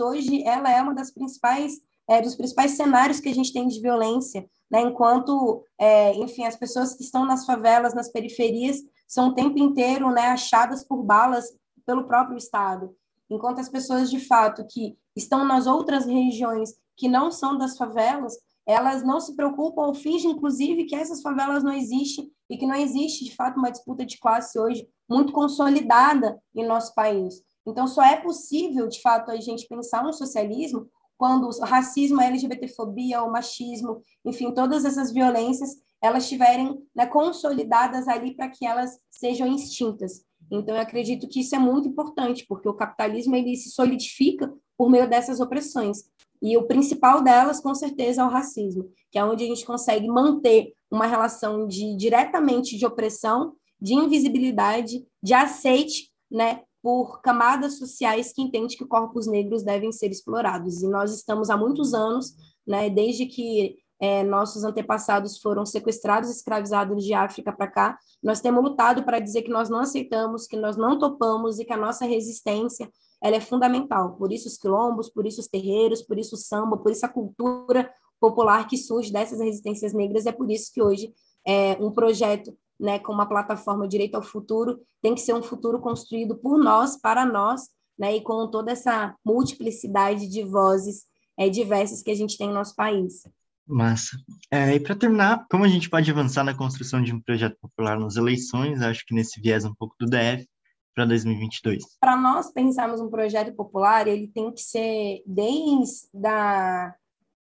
hoje 0.00 0.42
ela 0.44 0.70
é 0.70 0.82
uma 0.82 0.94
das 0.94 1.12
principais 1.12 1.74
é, 2.08 2.20
dos 2.20 2.34
principais 2.34 2.72
cenários 2.72 3.20
que 3.20 3.28
a 3.28 3.34
gente 3.34 3.52
tem 3.52 3.68
de 3.68 3.80
violência, 3.80 4.44
né? 4.70 4.80
Enquanto, 4.82 5.64
é, 5.78 6.14
enfim, 6.14 6.44
as 6.44 6.56
pessoas 6.56 6.94
que 6.94 7.02
estão 7.02 7.24
nas 7.24 7.44
favelas, 7.44 7.94
nas 7.94 8.10
periferias, 8.10 8.78
são 9.06 9.28
o 9.28 9.34
tempo 9.34 9.58
inteiro, 9.58 10.10
né, 10.10 10.28
achadas 10.28 10.84
por 10.84 11.02
balas 11.02 11.52
pelo 11.84 12.04
próprio 12.04 12.36
Estado, 12.36 12.94
enquanto 13.28 13.58
as 13.58 13.68
pessoas 13.68 14.08
de 14.08 14.20
fato 14.20 14.64
que 14.70 14.96
estão 15.16 15.44
nas 15.44 15.66
outras 15.66 16.06
regiões 16.06 16.74
que 16.96 17.08
não 17.08 17.30
são 17.32 17.58
das 17.58 17.76
favelas, 17.76 18.38
elas 18.64 19.02
não 19.02 19.20
se 19.20 19.34
preocupam 19.34 19.82
ou 19.86 19.94
fingem, 19.94 20.30
inclusive, 20.30 20.84
que 20.84 20.94
essas 20.94 21.22
favelas 21.22 21.64
não 21.64 21.72
existem 21.72 22.30
e 22.48 22.56
que 22.56 22.66
não 22.66 22.76
existe, 22.76 23.24
de 23.24 23.34
fato, 23.34 23.58
uma 23.58 23.70
disputa 23.70 24.04
de 24.04 24.18
classe 24.18 24.58
hoje 24.58 24.88
muito 25.08 25.32
consolidada 25.32 26.40
em 26.54 26.66
nosso 26.66 26.94
país. 26.94 27.42
Então, 27.66 27.86
só 27.86 28.02
é 28.02 28.16
possível, 28.16 28.86
de 28.86 29.00
fato, 29.00 29.30
a 29.30 29.36
gente 29.36 29.66
pensar 29.66 30.06
um 30.06 30.12
socialismo 30.12 30.88
quando 31.20 31.50
o 31.50 31.64
racismo, 31.66 32.18
a 32.18 32.24
LGBTfobia, 32.24 33.22
o 33.22 33.30
machismo, 33.30 34.00
enfim, 34.24 34.54
todas 34.54 34.86
essas 34.86 35.12
violências, 35.12 35.76
elas 36.02 36.22
estiverem 36.22 36.82
né, 36.96 37.04
consolidadas 37.04 38.08
ali 38.08 38.34
para 38.34 38.48
que 38.48 38.64
elas 38.64 38.98
sejam 39.10 39.54
extintas. 39.54 40.24
Então, 40.50 40.74
eu 40.74 40.80
acredito 40.80 41.28
que 41.28 41.40
isso 41.40 41.54
é 41.54 41.58
muito 41.58 41.86
importante, 41.86 42.46
porque 42.48 42.66
o 42.66 42.72
capitalismo 42.72 43.36
ele 43.36 43.54
se 43.54 43.68
solidifica 43.68 44.50
por 44.78 44.90
meio 44.90 45.06
dessas 45.06 45.40
opressões. 45.40 46.04
E 46.40 46.56
o 46.56 46.66
principal 46.66 47.22
delas, 47.22 47.60
com 47.60 47.74
certeza, 47.74 48.22
é 48.22 48.24
o 48.24 48.30
racismo, 48.30 48.90
que 49.12 49.18
é 49.18 49.24
onde 49.24 49.44
a 49.44 49.46
gente 49.46 49.66
consegue 49.66 50.08
manter 50.08 50.72
uma 50.90 51.04
relação 51.04 51.68
de 51.68 51.94
diretamente 51.98 52.78
de 52.78 52.86
opressão, 52.86 53.52
de 53.78 53.92
invisibilidade, 53.92 55.04
de 55.22 55.34
aceite, 55.34 56.10
né, 56.30 56.62
por 56.82 57.20
camadas 57.20 57.78
sociais 57.78 58.32
que 58.32 58.42
entendem 58.42 58.76
que 58.76 58.86
corpos 58.86 59.26
negros 59.26 59.62
devem 59.62 59.92
ser 59.92 60.10
explorados. 60.10 60.82
E 60.82 60.88
nós 60.88 61.12
estamos 61.14 61.50
há 61.50 61.56
muitos 61.56 61.92
anos, 61.92 62.34
né, 62.66 62.88
desde 62.88 63.26
que 63.26 63.76
é, 64.00 64.22
nossos 64.24 64.64
antepassados 64.64 65.38
foram 65.38 65.66
sequestrados, 65.66 66.30
escravizados 66.30 67.04
de 67.04 67.12
África 67.12 67.52
para 67.52 67.70
cá, 67.70 67.98
nós 68.22 68.40
temos 68.40 68.64
lutado 68.64 69.04
para 69.04 69.18
dizer 69.18 69.42
que 69.42 69.50
nós 69.50 69.68
não 69.68 69.80
aceitamos, 69.80 70.46
que 70.46 70.56
nós 70.56 70.76
não 70.76 70.98
topamos 70.98 71.58
e 71.58 71.64
que 71.66 71.72
a 71.72 71.76
nossa 71.76 72.06
resistência 72.06 72.90
ela 73.22 73.36
é 73.36 73.40
fundamental. 73.40 74.16
Por 74.16 74.32
isso 74.32 74.48
os 74.48 74.56
quilombos, 74.56 75.10
por 75.10 75.26
isso 75.26 75.40
os 75.40 75.46
terreiros, 75.46 76.00
por 76.00 76.18
isso 76.18 76.34
o 76.34 76.38
samba, 76.38 76.78
por 76.78 76.90
isso 76.90 77.04
a 77.04 77.08
cultura 77.08 77.92
popular 78.18 78.66
que 78.66 78.78
surge 78.78 79.12
dessas 79.12 79.38
resistências 79.38 79.92
negras. 79.92 80.24
É 80.24 80.32
por 80.32 80.50
isso 80.50 80.72
que 80.72 80.82
hoje 80.82 81.12
é, 81.46 81.72
um 81.80 81.90
projeto 81.90 82.56
né, 82.80 82.98
com 82.98 83.12
uma 83.12 83.28
plataforma 83.28 83.86
Direito 83.86 84.14
ao 84.14 84.22
Futuro, 84.22 84.80
tem 85.02 85.14
que 85.14 85.20
ser 85.20 85.34
um 85.34 85.42
futuro 85.42 85.78
construído 85.80 86.34
por 86.36 86.58
nós, 86.58 86.96
para 86.96 87.26
nós, 87.26 87.68
né, 87.98 88.16
e 88.16 88.22
com 88.22 88.50
toda 88.50 88.72
essa 88.72 89.14
multiplicidade 89.24 90.26
de 90.26 90.42
vozes 90.42 91.04
é, 91.38 91.48
diversas 91.48 92.02
que 92.02 92.10
a 92.10 92.14
gente 92.14 92.38
tem 92.38 92.48
no 92.48 92.54
nosso 92.54 92.74
país. 92.74 93.22
Massa. 93.66 94.16
É, 94.50 94.74
e 94.74 94.80
para 94.80 94.96
terminar, 94.96 95.46
como 95.48 95.64
a 95.64 95.68
gente 95.68 95.88
pode 95.88 96.10
avançar 96.10 96.42
na 96.42 96.56
construção 96.56 97.02
de 97.02 97.14
um 97.14 97.20
projeto 97.20 97.56
popular 97.60 97.98
nas 97.98 98.16
eleições? 98.16 98.82
Acho 98.82 99.04
que 99.06 99.14
nesse 99.14 99.40
viés 99.40 99.64
um 99.64 99.74
pouco 99.74 99.94
do 100.00 100.06
DF 100.06 100.48
para 100.94 101.04
2022. 101.04 101.84
Para 102.00 102.16
nós 102.16 102.52
pensarmos 102.52 103.00
um 103.00 103.08
projeto 103.08 103.54
popular, 103.54 104.08
ele 104.08 104.28
tem 104.28 104.50
que 104.52 104.60
ser 104.60 105.22
desde 105.24 106.08
da, 106.12 106.94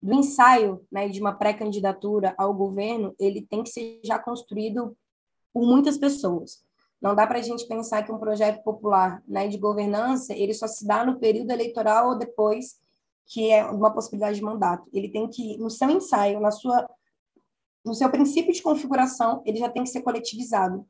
do 0.03 0.15
ensaio 0.15 0.83
né, 0.93 1.09
de 1.09 1.21
uma 1.21 1.33
pré-candidatura 1.33 2.35
ao 2.37 2.53
governo, 2.53 3.15
ele 3.19 3.47
tem 3.49 3.63
que 3.63 3.71
ser 3.71 4.01
já 4.05 4.19
construído 4.19 4.97
por 5.59 5.67
muitas 5.67 5.99
pessoas. 5.99 6.65
Não 7.03 7.17
dá 7.17 7.27
para 7.27 7.41
a 7.41 7.43
gente 7.43 7.67
pensar 7.67 8.05
que 8.05 8.13
um 8.13 8.19
projeto 8.19 8.63
popular 8.63 9.21
né, 9.27 9.49
de 9.49 9.59
governança 9.59 10.33
ele 10.33 10.55
só 10.55 10.69
se 10.69 10.87
dá 10.87 11.05
no 11.05 11.19
período 11.19 11.51
eleitoral 11.51 12.11
ou 12.11 12.19
depois 12.19 12.77
que 13.27 13.51
é 13.51 13.65
uma 13.65 13.93
possibilidade 13.93 14.37
de 14.37 14.45
mandato. 14.45 14.89
Ele 14.93 15.09
tem 15.09 15.29
que, 15.29 15.59
no 15.59 15.69
seu 15.69 15.91
ensaio, 15.91 16.39
na 16.39 16.53
sua, 16.53 16.89
no 17.85 17.93
seu 17.93 18.09
princípio 18.09 18.53
de 18.53 18.63
configuração, 18.63 19.43
ele 19.45 19.59
já 19.59 19.69
tem 19.69 19.83
que 19.83 19.91
ser 19.91 20.03
coletivizado. 20.03 20.87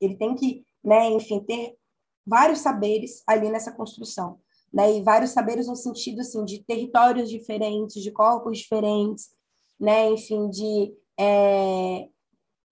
Ele 0.00 0.16
tem 0.16 0.34
que, 0.34 0.64
né, 0.82 1.10
enfim, 1.10 1.38
ter 1.40 1.76
vários 2.26 2.60
saberes 2.60 3.22
ali 3.26 3.50
nessa 3.50 3.72
construção. 3.72 4.40
Né, 4.72 4.96
e 4.96 5.02
vários 5.02 5.32
saberes 5.32 5.66
no 5.66 5.76
sentido 5.76 6.22
assim 6.22 6.46
de 6.46 6.64
territórios 6.64 7.28
diferentes, 7.28 8.02
de 8.02 8.10
corpos 8.10 8.56
diferentes, 8.56 9.30
né, 9.78 10.08
enfim, 10.10 10.48
de 10.48 10.94
é, 11.20 12.08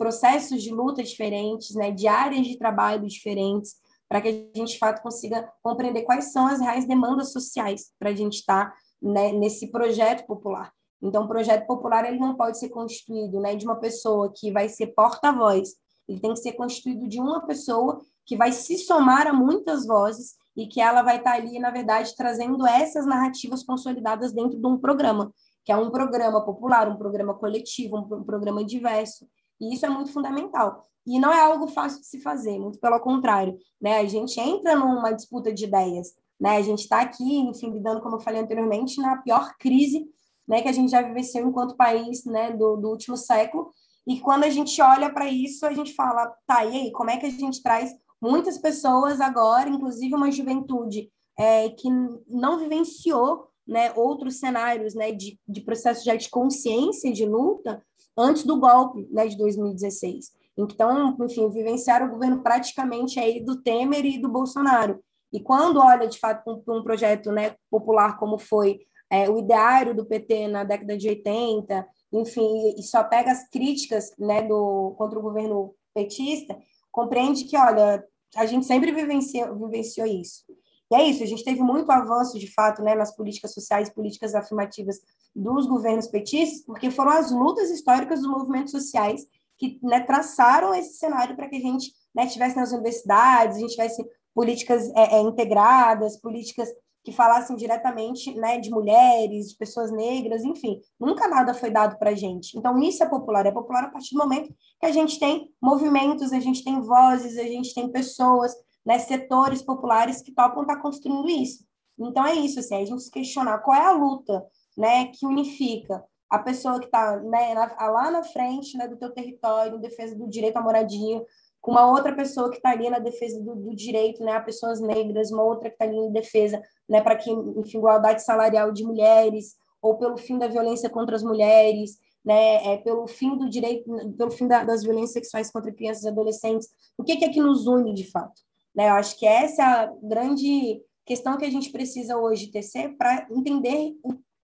processos 0.00 0.62
de 0.62 0.70
luta 0.70 1.02
diferentes, 1.02 1.74
né, 1.74 1.90
de 1.90 2.08
áreas 2.08 2.46
de 2.46 2.56
trabalho 2.56 3.06
diferentes, 3.06 3.74
para 4.08 4.22
que 4.22 4.28
a 4.28 4.58
gente, 4.58 4.72
de 4.72 4.78
fato, 4.78 5.02
consiga 5.02 5.46
compreender 5.62 6.04
quais 6.04 6.32
são 6.32 6.46
as 6.46 6.58
reais 6.58 6.86
demandas 6.86 7.32
sociais 7.32 7.92
para 7.98 8.08
a 8.08 8.14
gente 8.14 8.38
estar 8.38 8.70
tá, 8.70 8.76
né, 9.02 9.30
nesse 9.32 9.70
projeto 9.70 10.26
popular. 10.26 10.72
Então, 11.02 11.24
o 11.24 11.28
projeto 11.28 11.66
popular 11.66 12.06
ele 12.06 12.18
não 12.18 12.34
pode 12.34 12.58
ser 12.58 12.70
constituído 12.70 13.40
né, 13.40 13.54
de 13.54 13.66
uma 13.66 13.76
pessoa 13.76 14.32
que 14.34 14.50
vai 14.50 14.70
ser 14.70 14.88
porta-voz, 14.88 15.74
ele 16.08 16.18
tem 16.18 16.32
que 16.32 16.40
ser 16.40 16.52
constituído 16.52 17.06
de 17.06 17.20
uma 17.20 17.46
pessoa 17.46 18.00
que 18.24 18.36
vai 18.36 18.52
se 18.52 18.78
somar 18.78 19.26
a 19.26 19.34
muitas 19.34 19.86
vozes 19.86 20.32
e 20.56 20.66
que 20.66 20.80
ela 20.80 21.02
vai 21.02 21.18
estar 21.18 21.32
tá 21.32 21.36
ali, 21.36 21.58
na 21.58 21.70
verdade, 21.70 22.16
trazendo 22.16 22.66
essas 22.66 23.04
narrativas 23.04 23.62
consolidadas 23.62 24.32
dentro 24.32 24.58
de 24.58 24.66
um 24.66 24.78
programa, 24.78 25.30
que 25.62 25.70
é 25.70 25.76
um 25.76 25.90
programa 25.90 26.42
popular, 26.42 26.88
um 26.88 26.96
programa 26.96 27.34
coletivo, 27.34 27.98
um, 27.98 28.24
programa 28.24 28.64
diverso. 28.64 29.28
E 29.61 29.75
isso 29.75 29.85
é 29.85 29.88
muito 29.88 30.12
fundamental. 30.12 30.87
E 31.07 31.18
não 31.18 31.33
é 31.33 31.40
algo 31.40 31.66
fácil 31.68 32.01
de 32.01 32.07
se 32.07 32.20
fazer, 32.20 32.59
muito 32.59 32.79
pelo 32.79 33.01
contrário. 33.01 33.59
Né? 33.81 33.99
A 33.99 34.07
gente 34.07 34.38
entra 34.38 34.77
numa 34.77 35.12
disputa 35.12 35.53
de 35.53 35.64
ideias. 35.64 36.14
Né? 36.38 36.57
A 36.57 36.62
gente 36.62 36.81
está 36.81 37.01
aqui, 37.01 37.38
enfim, 37.38 37.70
lidando, 37.70 38.01
como 38.01 38.16
eu 38.16 38.20
falei 38.20 38.40
anteriormente, 38.40 39.01
na 39.01 39.16
pior 39.18 39.55
crise 39.59 40.09
né, 40.51 40.61
que 40.61 40.68
a 40.68 40.73
gente 40.73 40.90
já 40.90 41.01
vivenciou 41.01 41.46
enquanto 41.46 41.77
país 41.77 42.25
né, 42.25 42.51
do, 42.51 42.77
do 42.77 42.88
último 42.90 43.16
século. 43.16 43.73
E 44.05 44.18
quando 44.18 44.42
a 44.42 44.51
gente 44.51 44.83
olha 44.83 45.09
para 45.09 45.29
isso, 45.29 45.64
a 45.64 45.73
gente 45.73 45.94
fala, 45.94 46.27
tá, 46.44 46.64
e 46.64 46.77
aí, 46.77 46.92
como 46.92 47.09
é 47.09 47.16
que 47.16 47.27
a 47.27 47.31
gente 47.31 47.62
traz 47.62 47.94
muitas 48.20 48.59
pessoas 48.59 49.20
agora, 49.20 49.68
inclusive 49.68 50.12
uma 50.12 50.31
juventude 50.33 51.09
é, 51.38 51.68
que 51.70 51.88
não 52.27 52.59
vivenciou 52.59 53.46
né, 53.64 53.92
outros 53.94 54.40
cenários 54.40 54.94
né, 54.94 55.12
de, 55.12 55.38
de 55.49 55.61
processo 55.61 56.05
já 56.05 56.16
de 56.16 56.29
consciência 56.29 57.12
de 57.12 57.25
luta, 57.25 57.81
antes 58.20 58.44
do 58.44 58.59
golpe 58.59 59.09
né, 59.11 59.26
de 59.26 59.37
2016. 59.37 60.33
Então, 60.56 61.16
enfim, 61.22 61.48
vivenciaram 61.48 62.06
o 62.06 62.11
governo 62.11 62.42
praticamente 62.42 63.18
aí 63.18 63.42
do 63.42 63.62
Temer 63.62 64.04
e 64.04 64.18
do 64.18 64.28
Bolsonaro. 64.28 65.02
E 65.33 65.40
quando 65.40 65.78
olha, 65.78 66.09
de 66.09 66.18
fato, 66.18 66.42
para 66.44 66.74
um, 66.74 66.78
um, 66.78 66.83
projeto 66.83 67.30
né, 67.30 67.54
popular 67.70 68.18
como 68.18 68.38
foi 68.38 68.80
é, 69.09 69.28
o 69.28 69.38
ideário 69.38 69.94
do 69.94 70.04
PT 70.04 70.48
na 70.48 70.64
década 70.64 70.96
de 70.96 71.09
80, 71.09 71.87
enfim, 72.12 72.74
e 72.76 72.83
só 72.83 73.04
pega 73.04 73.30
as 73.30 73.48
críticas 73.48 74.12
né, 74.18 74.42
do, 74.42 74.94
contra 74.98 75.18
o 75.18 75.22
governo 75.22 75.74
petista, 75.94 76.59
compreende 76.90 77.44
que, 77.44 77.56
olha, 77.56 78.04
a 78.37 78.46
gente 78.46 78.66
sempre 78.66 78.92
vivenciou, 78.92 79.56
vivenciou 79.56 80.06
isso. 80.06 80.44
E 80.90 80.94
é 80.94 81.09
isso, 81.09 81.22
a 81.22 81.26
gente 81.26 81.44
teve 81.44 81.62
muito 81.62 81.90
avanço, 81.90 82.38
de 82.38 82.53
fato, 82.53 82.83
né, 82.83 82.94
nas 82.94 83.14
políticas 83.14 83.55
sociais, 83.55 83.88
políticas 83.90 84.35
afirmativas 84.35 84.98
dos 85.35 85.66
governos 85.66 86.09
petistas, 86.09 86.64
porque 86.64 86.90
foram 86.90 87.12
as 87.12 87.31
lutas 87.31 87.70
históricas 87.70 88.20
dos 88.20 88.29
movimentos 88.29 88.72
sociais 88.72 89.24
que 89.57 89.79
né, 89.83 90.00
traçaram 90.00 90.74
esse 90.74 90.96
cenário 90.96 91.37
para 91.37 91.48
que 91.48 91.57
a 91.57 91.61
gente 91.61 91.92
né, 92.14 92.26
tivesse 92.26 92.57
nas 92.57 92.72
universidades, 92.72 93.57
a 93.57 93.61
gente 93.61 93.72
tivesse 93.72 94.05
políticas 94.35 94.88
é, 94.96 95.16
é, 95.16 95.20
integradas, 95.20 96.16
políticas 96.16 96.68
que 97.05 97.12
falassem 97.12 97.57
diretamente 97.57 98.35
né, 98.35 98.59
de 98.59 98.70
mulheres, 98.70 99.50
de 99.50 99.57
pessoas 99.57 99.90
negras, 99.90 100.44
enfim, 100.44 100.81
nunca 100.98 101.29
nada 101.29 101.55
foi 101.55 101.70
dado 101.70 101.98
para 101.98 102.11
a 102.11 102.14
gente. 102.14 102.59
Então, 102.59 102.79
isso 102.79 103.03
é 103.03 103.09
popular, 103.09 103.46
é 103.46 103.50
popular 103.50 103.85
a 103.85 103.90
partir 103.90 104.14
do 104.14 104.18
momento 104.18 104.55
que 104.79 104.87
a 104.87 104.92
gente 104.92 105.18
tem 105.18 105.50
movimentos, 105.62 106.33
a 106.33 106.40
gente 106.40 106.62
tem 106.62 106.81
vozes, 106.81 107.38
a 107.38 107.44
gente 107.44 107.74
tem 107.74 107.90
pessoas, 107.90 108.55
né, 108.90 108.98
setores 108.98 109.62
populares 109.62 110.20
que 110.20 110.33
topam 110.33 110.62
estar 110.62 110.74
tá 110.74 110.83
construindo 110.83 111.29
isso. 111.29 111.64
Então, 111.96 112.26
é 112.26 112.35
isso, 112.35 112.59
assim, 112.59 112.74
a 112.74 112.85
gente 112.85 113.03
se 113.03 113.11
questionar 113.11 113.59
qual 113.59 113.81
é 113.81 113.87
a 113.87 113.92
luta 113.92 114.44
né, 114.76 115.07
que 115.07 115.24
unifica 115.24 116.03
a 116.29 116.40
pessoa 116.40 116.81
que 116.81 116.87
está 116.87 117.16
né, 117.20 117.55
lá 117.55 118.11
na 118.11 118.24
frente 118.24 118.76
né, 118.76 118.88
do 118.88 118.96
teu 118.96 119.12
território, 119.12 119.76
em 119.76 119.81
defesa 119.81 120.16
do 120.16 120.29
direito 120.29 120.57
à 120.57 120.61
moradia, 120.61 121.24
com 121.61 121.70
uma 121.70 121.88
outra 121.88 122.12
pessoa 122.16 122.50
que 122.50 122.57
está 122.57 122.70
ali 122.70 122.90
na 122.90 122.98
defesa 122.98 123.40
do, 123.40 123.55
do, 123.55 123.76
direito 123.76 124.24
né, 124.24 124.33
a 124.33 124.40
pessoas 124.40 124.81
negras, 124.81 125.31
uma 125.31 125.44
outra 125.44 125.68
que 125.68 125.76
está 125.76 125.85
ali 125.85 125.96
em 125.96 126.11
defesa 126.11 126.61
né, 126.88 127.00
para 127.00 127.14
que, 127.14 127.31
enfim, 127.31 127.79
igualdade 127.79 128.24
salarial 128.24 128.72
de 128.72 128.83
mulheres, 128.83 129.55
ou 129.81 129.98
pelo 129.98 130.16
fim 130.16 130.37
da 130.37 130.48
violência 130.48 130.90
contra 130.90 131.14
as 131.14 131.22
mulheres, 131.22 131.96
né, 132.24 132.72
é, 132.72 132.76
pelo 132.79 133.07
fim 133.07 133.38
do 133.38 133.48
direito, 133.48 133.88
pelo 134.16 134.33
fim 134.33 134.48
da, 134.48 134.64
das 134.64 134.83
violências 134.83 135.12
sexuais 135.12 135.48
contra 135.53 135.72
crianças 135.72 136.03
e 136.03 136.09
adolescentes. 136.09 136.68
O 136.98 137.05
que, 137.05 137.16
que 137.16 137.24
é 137.24 137.29
que 137.29 137.40
nos 137.40 137.68
une 137.68 137.94
de 137.94 138.11
fato? 138.11 138.49
Né, 138.74 138.88
eu 138.88 138.94
acho 138.94 139.18
que 139.18 139.26
essa 139.26 139.62
é 139.62 139.66
a 139.66 139.92
grande 140.02 140.80
questão 141.04 141.37
que 141.37 141.44
a 141.44 141.50
gente 141.50 141.70
precisa 141.72 142.16
hoje 142.16 142.52
tecer 142.52 142.96
para 142.96 143.26
entender 143.30 143.94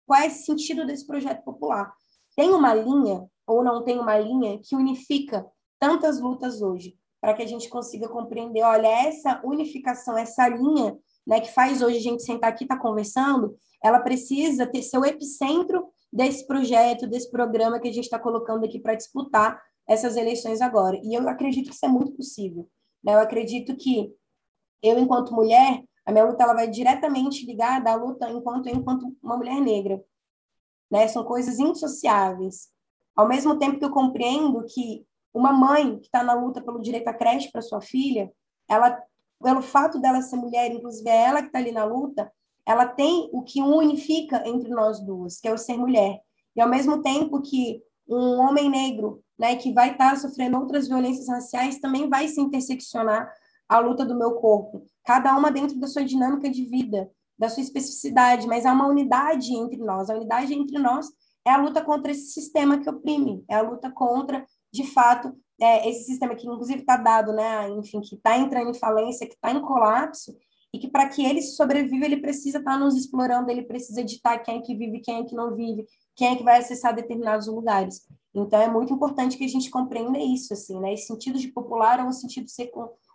qual 0.07 0.21
é 0.21 0.29
o 0.29 0.31
sentido 0.31 0.87
desse 0.87 1.07
projeto 1.07 1.45
popular. 1.45 1.93
Tem 2.37 2.51
uma 2.51 2.75
linha, 2.75 3.25
ou 3.47 3.63
não 3.63 3.85
tem 3.85 3.99
uma 3.99 4.19
linha, 4.19 4.59
que 4.63 4.75
unifica 4.75 5.47
tantas 5.79 6.21
lutas 6.21 6.63
hoje, 6.63 6.97
para 7.21 7.35
que 7.35 7.43
a 7.43 7.47
gente 7.47 7.69
consiga 7.69 8.09
compreender, 8.09 8.63
olha, 8.63 8.87
essa 8.87 9.41
unificação, 9.45 10.17
essa 10.17 10.49
linha 10.49 10.97
né, 11.27 11.41
que 11.41 11.53
faz 11.53 11.81
hoje 11.83 11.99
a 11.99 12.03
gente 12.03 12.23
sentar 12.23 12.51
aqui 12.51 12.65
e 12.65 12.69
tá 12.69 12.79
conversando, 12.79 13.57
ela 13.83 14.01
precisa 14.01 14.67
ter 14.67 14.83
seu 14.83 15.05
epicentro 15.05 15.87
desse 16.13 16.47
projeto, 16.47 17.07
desse 17.07 17.31
programa 17.31 17.81
que 17.81 17.89
a 17.89 17.93
gente 17.93 18.05
está 18.05 18.19
colocando 18.19 18.65
aqui 18.65 18.79
para 18.79 18.95
disputar 18.95 19.61
essas 19.87 20.17
eleições 20.17 20.61
agora. 20.61 20.99
E 21.03 21.15
eu 21.15 21.29
acredito 21.29 21.69
que 21.69 21.75
isso 21.75 21.85
é 21.85 21.89
muito 21.89 22.13
possível. 22.13 22.69
Né? 23.05 23.15
Eu 23.15 23.19
acredito 23.19 23.77
que 23.77 24.13
eu, 24.83 24.99
enquanto 24.99 25.35
mulher, 25.35 25.85
a 26.05 26.13
minha 26.13 26.25
luta 26.25 26.43
ela 26.43 26.55
vai 26.55 26.69
diretamente 26.69 27.45
ligada 27.47 27.91
à 27.91 27.95
luta 27.95 28.31
enquanto 28.31 28.69
enquanto 28.69 29.17
uma 29.23 29.37
mulher 29.37 29.61
negra. 29.61 30.03
Né? 30.91 31.07
São 31.09 31.25
coisas 31.25 31.59
indissociáveis. 31.59 32.69
Ao 33.15 33.29
mesmo 33.29 33.59
tempo 33.59 33.79
que 33.79 33.85
eu 33.85 33.91
compreendo 33.91 34.65
que 34.65 35.07
uma 35.33 35.53
mãe 35.53 35.99
que 35.99 36.07
está 36.07 36.23
na 36.23 36.35
luta 36.35 36.63
pelo 36.63 36.81
direito 36.81 37.09
à 37.09 37.15
creche 37.15 37.51
para 37.51 37.63
sua 37.63 37.81
filha, 37.81 38.33
ela, 38.69 39.01
pelo 39.43 39.63
fato 39.63 40.01
dela 40.01 40.23
ser 40.23 40.37
mulher, 40.37 40.71
inclusive 40.73 41.09
é 41.09 41.25
ela 41.25 41.41
que 41.41 41.49
está 41.49 41.59
ali 41.59 41.73
na 41.73 41.85
luta, 41.85 42.33
ela 42.67 42.87
tem 42.87 43.29
o 43.33 43.43
que 43.43 43.61
unifica 43.61 44.47
entre 44.49 44.71
nós 44.71 45.05
duas, 45.05 45.39
que 45.39 45.49
é 45.49 45.53
o 45.53 45.59
ser 45.59 45.77
mulher. 45.77 46.21
E 46.57 46.61
ao 46.61 46.69
mesmo 46.69 47.03
tempo 47.03 47.43
que 47.43 47.83
um 48.09 48.41
homem 48.41 48.71
negro, 48.71 49.24
né, 49.39 49.57
que 49.57 49.73
vai 49.73 49.93
estar 49.93 50.11
tá 50.11 50.17
sofrendo 50.17 50.59
outras 50.59 50.89
violências 50.89 51.29
raciais, 51.29 51.79
também 51.79 52.09
vai 52.09 52.29
se 52.29 52.41
interseccionar 52.41 53.33
à 53.69 53.79
luta 53.79 54.05
do 54.05 54.17
meu 54.17 54.33
corpo 54.35 54.85
cada 55.05 55.37
uma 55.37 55.51
dentro 55.51 55.79
da 55.79 55.87
sua 55.87 56.05
dinâmica 56.05 56.51
de 56.51 56.65
vida, 56.65 57.11
da 57.39 57.49
sua 57.49 57.63
especificidade, 57.63 58.47
mas 58.47 58.65
há 58.65 58.73
uma 58.73 58.89
unidade 58.89 59.55
entre 59.55 59.77
nós. 59.79 60.09
A 60.09 60.15
unidade 60.15 60.55
entre 60.55 60.79
nós 60.79 61.07
é 61.47 61.51
a 61.51 61.59
luta 61.59 61.85
contra 61.85 62.11
esse 62.11 62.33
sistema 62.33 62.79
que 62.79 62.89
oprime, 62.89 63.45
é 63.49 63.57
a 63.57 63.63
luta 63.63 63.91
contra, 63.91 64.47
de 64.73 64.85
fato, 64.87 65.37
é, 65.61 65.89
esse 65.89 66.05
sistema 66.05 66.35
que 66.35 66.47
inclusive 66.47 66.81
está 66.81 66.97
dado, 66.97 67.33
né, 67.33 67.69
enfim, 67.71 68.01
que 68.01 68.17
está 68.17 68.37
entrando 68.37 68.71
em 68.71 68.79
falência, 68.79 69.27
que 69.27 69.35
está 69.35 69.53
em 69.53 69.61
colapso, 69.61 70.35
e 70.73 70.79
que 70.79 70.89
para 70.89 71.09
que 71.09 71.25
ele 71.25 71.41
sobreviva, 71.43 72.05
ele 72.05 72.17
precisa 72.17 72.59
estar 72.59 72.73
tá 72.73 72.79
nos 72.79 72.97
explorando, 72.97 73.51
ele 73.51 73.63
precisa 73.63 74.03
ditar 74.03 74.39
quem 74.43 74.59
é 74.59 74.61
que 74.61 74.75
vive, 74.75 75.01
quem 75.01 75.21
é 75.21 75.25
que 75.25 75.35
não 75.35 75.55
vive, 75.55 75.87
quem 76.17 76.33
é 76.33 76.37
que 76.37 76.43
vai 76.43 76.59
acessar 76.59 76.95
determinados 76.95 77.47
lugares. 77.47 78.09
Então, 78.35 78.61
é 78.61 78.69
muito 78.69 78.93
importante 78.93 79.37
que 79.37 79.45
a 79.45 79.49
gente 79.49 79.71
compreenda 79.71 80.19
isso, 80.19 80.53
assim, 80.53 80.81
né? 80.81 80.93
Esse 80.93 81.07
sentido 81.07 81.39
de 81.39 81.49
popular 81.49 82.01
é 82.01 82.05
um 82.05 82.13
sentido 82.13 82.47
de 82.47 82.53
ser 82.53 82.73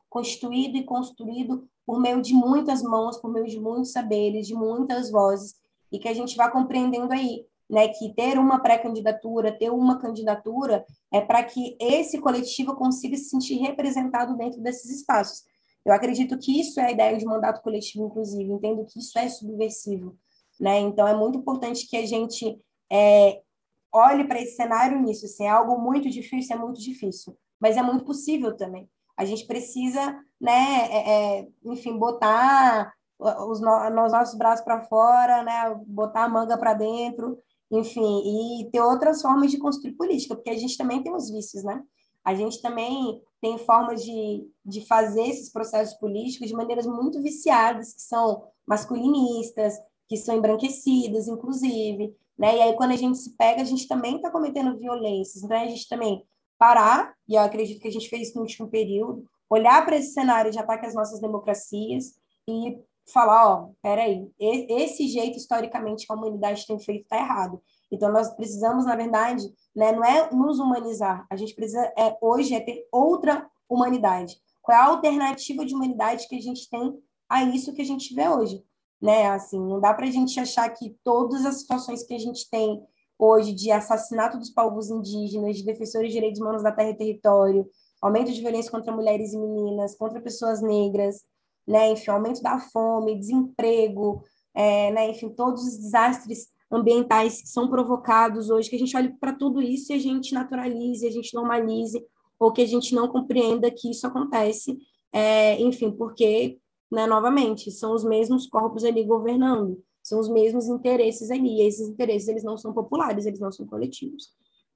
constituído 0.09 0.77
e 0.77 0.83
construído 0.83 1.67
por 1.85 1.99
meio 1.99 2.21
de 2.21 2.33
muitas 2.33 2.81
mãos, 2.81 3.17
por 3.17 3.31
meio 3.31 3.45
de 3.45 3.59
muitos 3.59 3.91
saberes, 3.91 4.47
de 4.47 4.55
muitas 4.55 5.11
vozes, 5.11 5.55
e 5.91 5.99
que 5.99 6.07
a 6.07 6.13
gente 6.13 6.37
vá 6.37 6.49
compreendendo 6.49 7.11
aí, 7.11 7.45
né, 7.69 7.87
que 7.89 8.13
ter 8.15 8.39
uma 8.39 8.59
pré-candidatura, 8.59 9.51
ter 9.51 9.71
uma 9.71 9.99
candidatura, 9.99 10.85
é 11.11 11.19
para 11.19 11.43
que 11.43 11.75
esse 11.79 12.19
coletivo 12.19 12.75
consiga 12.75 13.17
se 13.17 13.25
sentir 13.25 13.57
representado 13.57 14.37
dentro 14.37 14.61
desses 14.61 14.89
espaços. 14.89 15.43
Eu 15.85 15.93
acredito 15.93 16.37
que 16.37 16.59
isso 16.59 16.79
é 16.79 16.85
a 16.85 16.91
ideia 16.91 17.17
de 17.17 17.25
mandato 17.25 17.61
coletivo, 17.61 18.05
inclusive, 18.05 18.51
entendo 18.51 18.85
que 18.85 18.99
isso 18.99 19.17
é 19.17 19.27
subversivo. 19.27 20.15
né? 20.59 20.79
Então, 20.79 21.07
é 21.07 21.15
muito 21.15 21.37
importante 21.37 21.87
que 21.87 21.97
a 21.97 22.05
gente 22.05 22.59
é, 22.91 23.41
olhe 23.91 24.25
para 24.25 24.41
esse 24.41 24.55
cenário 24.55 25.01
nisso. 25.01 25.25
Assim, 25.25 25.45
é 25.45 25.49
algo 25.49 25.79
muito 25.79 26.09
difícil, 26.09 26.55
é 26.55 26.59
muito 26.59 26.79
difícil, 26.79 27.37
mas 27.59 27.77
é 27.77 27.81
muito 27.81 28.05
possível 28.05 28.55
também. 28.55 28.89
A 29.17 29.25
gente 29.25 29.45
precisa, 29.45 30.17
né, 30.39 30.87
é, 30.91 31.39
é, 31.39 31.47
enfim, 31.65 31.97
botar 31.97 32.93
os, 33.19 33.59
no, 33.59 33.89
nossos 33.89 34.37
braços 34.37 34.63
para 34.63 34.83
fora, 34.83 35.43
né, 35.43 35.75
botar 35.85 36.23
a 36.23 36.29
manga 36.29 36.57
para 36.57 36.73
dentro, 36.73 37.37
enfim, 37.71 38.61
e 38.61 38.71
ter 38.71 38.81
outras 38.81 39.21
formas 39.21 39.51
de 39.51 39.57
construir 39.57 39.93
política, 39.93 40.35
porque 40.35 40.49
a 40.49 40.57
gente 40.57 40.77
também 40.77 41.03
tem 41.03 41.13
os 41.13 41.29
vícios, 41.29 41.63
né? 41.63 41.83
A 42.23 42.33
gente 42.33 42.61
também 42.61 43.21
tem 43.41 43.57
formas 43.57 44.03
de, 44.03 44.47
de 44.65 44.85
fazer 44.85 45.23
esses 45.23 45.51
processos 45.51 45.97
políticos 45.99 46.47
de 46.47 46.53
maneiras 46.53 46.85
muito 46.85 47.21
viciadas, 47.21 47.93
que 47.93 48.01
são 48.01 48.43
masculinistas, 48.67 49.75
que 50.07 50.17
são 50.17 50.35
embranquecidas, 50.35 51.27
inclusive, 51.27 52.15
né? 52.39 52.57
E 52.57 52.61
aí, 52.61 52.73
quando 52.73 52.91
a 52.91 52.95
gente 52.95 53.17
se 53.17 53.35
pega, 53.35 53.61
a 53.61 53.65
gente 53.65 53.85
também 53.85 54.15
está 54.15 54.31
cometendo 54.31 54.77
violências, 54.77 55.43
então 55.43 55.57
a 55.57 55.67
gente 55.67 55.87
também 55.89 56.23
parar, 56.57 57.13
e 57.27 57.35
eu 57.35 57.41
acredito 57.41 57.81
que 57.81 57.87
a 57.87 57.91
gente 57.91 58.09
fez 58.09 58.29
isso 58.29 58.37
no 58.37 58.41
último 58.41 58.69
período, 58.69 59.25
olhar 59.49 59.85
para 59.85 59.97
esse 59.97 60.13
cenário 60.13 60.51
de 60.51 60.57
ataque 60.57 60.85
às 60.85 60.95
nossas 60.95 61.19
democracias 61.19 62.13
e 62.47 62.79
falar, 63.11 63.49
ó, 63.49 63.69
peraí, 63.81 64.29
esse 64.39 65.07
jeito 65.07 65.37
historicamente 65.37 66.05
que 66.05 66.13
a 66.13 66.15
humanidade 66.15 66.65
tem 66.65 66.79
feito 66.79 67.03
está 67.03 67.17
errado. 67.17 67.61
Então 67.91 68.11
nós 68.11 68.29
precisamos, 68.35 68.85
na 68.85 68.95
verdade, 68.95 69.43
né, 69.75 69.91
não 69.91 70.05
é 70.05 70.29
nos 70.31 70.59
humanizar, 70.59 71.25
a 71.29 71.35
gente 71.35 71.55
precisa 71.55 71.81
é, 71.97 72.15
hoje 72.21 72.53
é 72.53 72.59
ter 72.59 72.87
outra 72.91 73.49
humanidade. 73.67 74.39
Qual 74.61 74.77
é 74.77 74.81
a 74.81 74.85
alternativa 74.85 75.65
de 75.65 75.73
humanidade 75.73 76.27
que 76.27 76.35
a 76.35 76.41
gente 76.41 76.69
tem 76.69 76.93
a 77.27 77.43
isso 77.43 77.73
que 77.73 77.81
a 77.81 77.85
gente 77.85 78.13
vê 78.13 78.29
hoje? 78.29 78.63
Né? 79.01 79.27
Assim, 79.27 79.59
não 79.59 79.79
dá 79.79 79.93
para 79.93 80.07
a 80.07 80.11
gente 80.11 80.39
achar 80.39 80.69
que 80.69 80.95
todas 81.03 81.45
as 81.45 81.61
situações 81.61 82.03
que 82.03 82.13
a 82.13 82.19
gente 82.19 82.49
tem 82.49 82.81
hoje 83.17 83.53
de 83.53 83.69
assassinato 83.71 84.37
dos 84.37 84.49
povos 84.49 84.89
indígenas, 84.89 85.57
de 85.57 85.65
defensores 85.65 86.07
de 86.07 86.13
direitos 86.13 86.39
humanos 86.39 86.63
da 86.63 86.71
terra 86.71 86.91
e 86.91 86.97
território, 86.97 87.69
aumento 88.01 88.31
de 88.31 88.41
violência 88.41 88.71
contra 88.71 88.95
mulheres 88.95 89.33
e 89.33 89.37
meninas, 89.37 89.95
contra 89.95 90.21
pessoas 90.21 90.61
negras, 90.61 91.23
né, 91.67 91.91
enfim, 91.91 92.11
aumento 92.11 92.41
da 92.41 92.59
fome, 92.59 93.19
desemprego, 93.19 94.23
é, 94.55 94.91
né, 94.91 95.09
enfim, 95.09 95.29
todos 95.29 95.63
os 95.63 95.77
desastres 95.77 96.47
ambientais 96.71 97.41
que 97.41 97.49
são 97.49 97.69
provocados 97.69 98.49
hoje, 98.49 98.69
que 98.69 98.75
a 98.75 98.79
gente 98.79 98.95
olhe 98.95 99.09
para 99.19 99.33
tudo 99.33 99.61
isso 99.61 99.91
e 99.91 99.95
a 99.95 99.99
gente 99.99 100.33
naturalize, 100.33 101.05
a 101.05 101.11
gente 101.11 101.33
normalize, 101.33 102.03
ou 102.39 102.51
que 102.53 102.61
a 102.61 102.65
gente 102.65 102.95
não 102.95 103.07
compreenda 103.07 103.69
que 103.69 103.91
isso 103.91 104.07
acontece, 104.07 104.77
é, 105.11 105.59
enfim, 105.61 105.91
porque, 105.91 106.57
né, 106.91 107.05
novamente, 107.05 107.71
são 107.71 107.93
os 107.93 108.03
mesmos 108.03 108.47
corpos 108.47 108.83
ali 108.83 109.03
governando, 109.03 109.81
são 110.01 110.19
os 110.19 110.29
mesmos 110.29 110.67
interesses 110.67 111.29
ali, 111.29 111.57
e 111.57 111.67
esses 111.67 111.87
interesses 111.87 112.27
eles 112.27 112.43
não 112.43 112.57
são 112.57 112.73
populares, 112.73 113.25
eles 113.25 113.39
não 113.39 113.51
são 113.51 113.65
coletivos. 113.67 114.29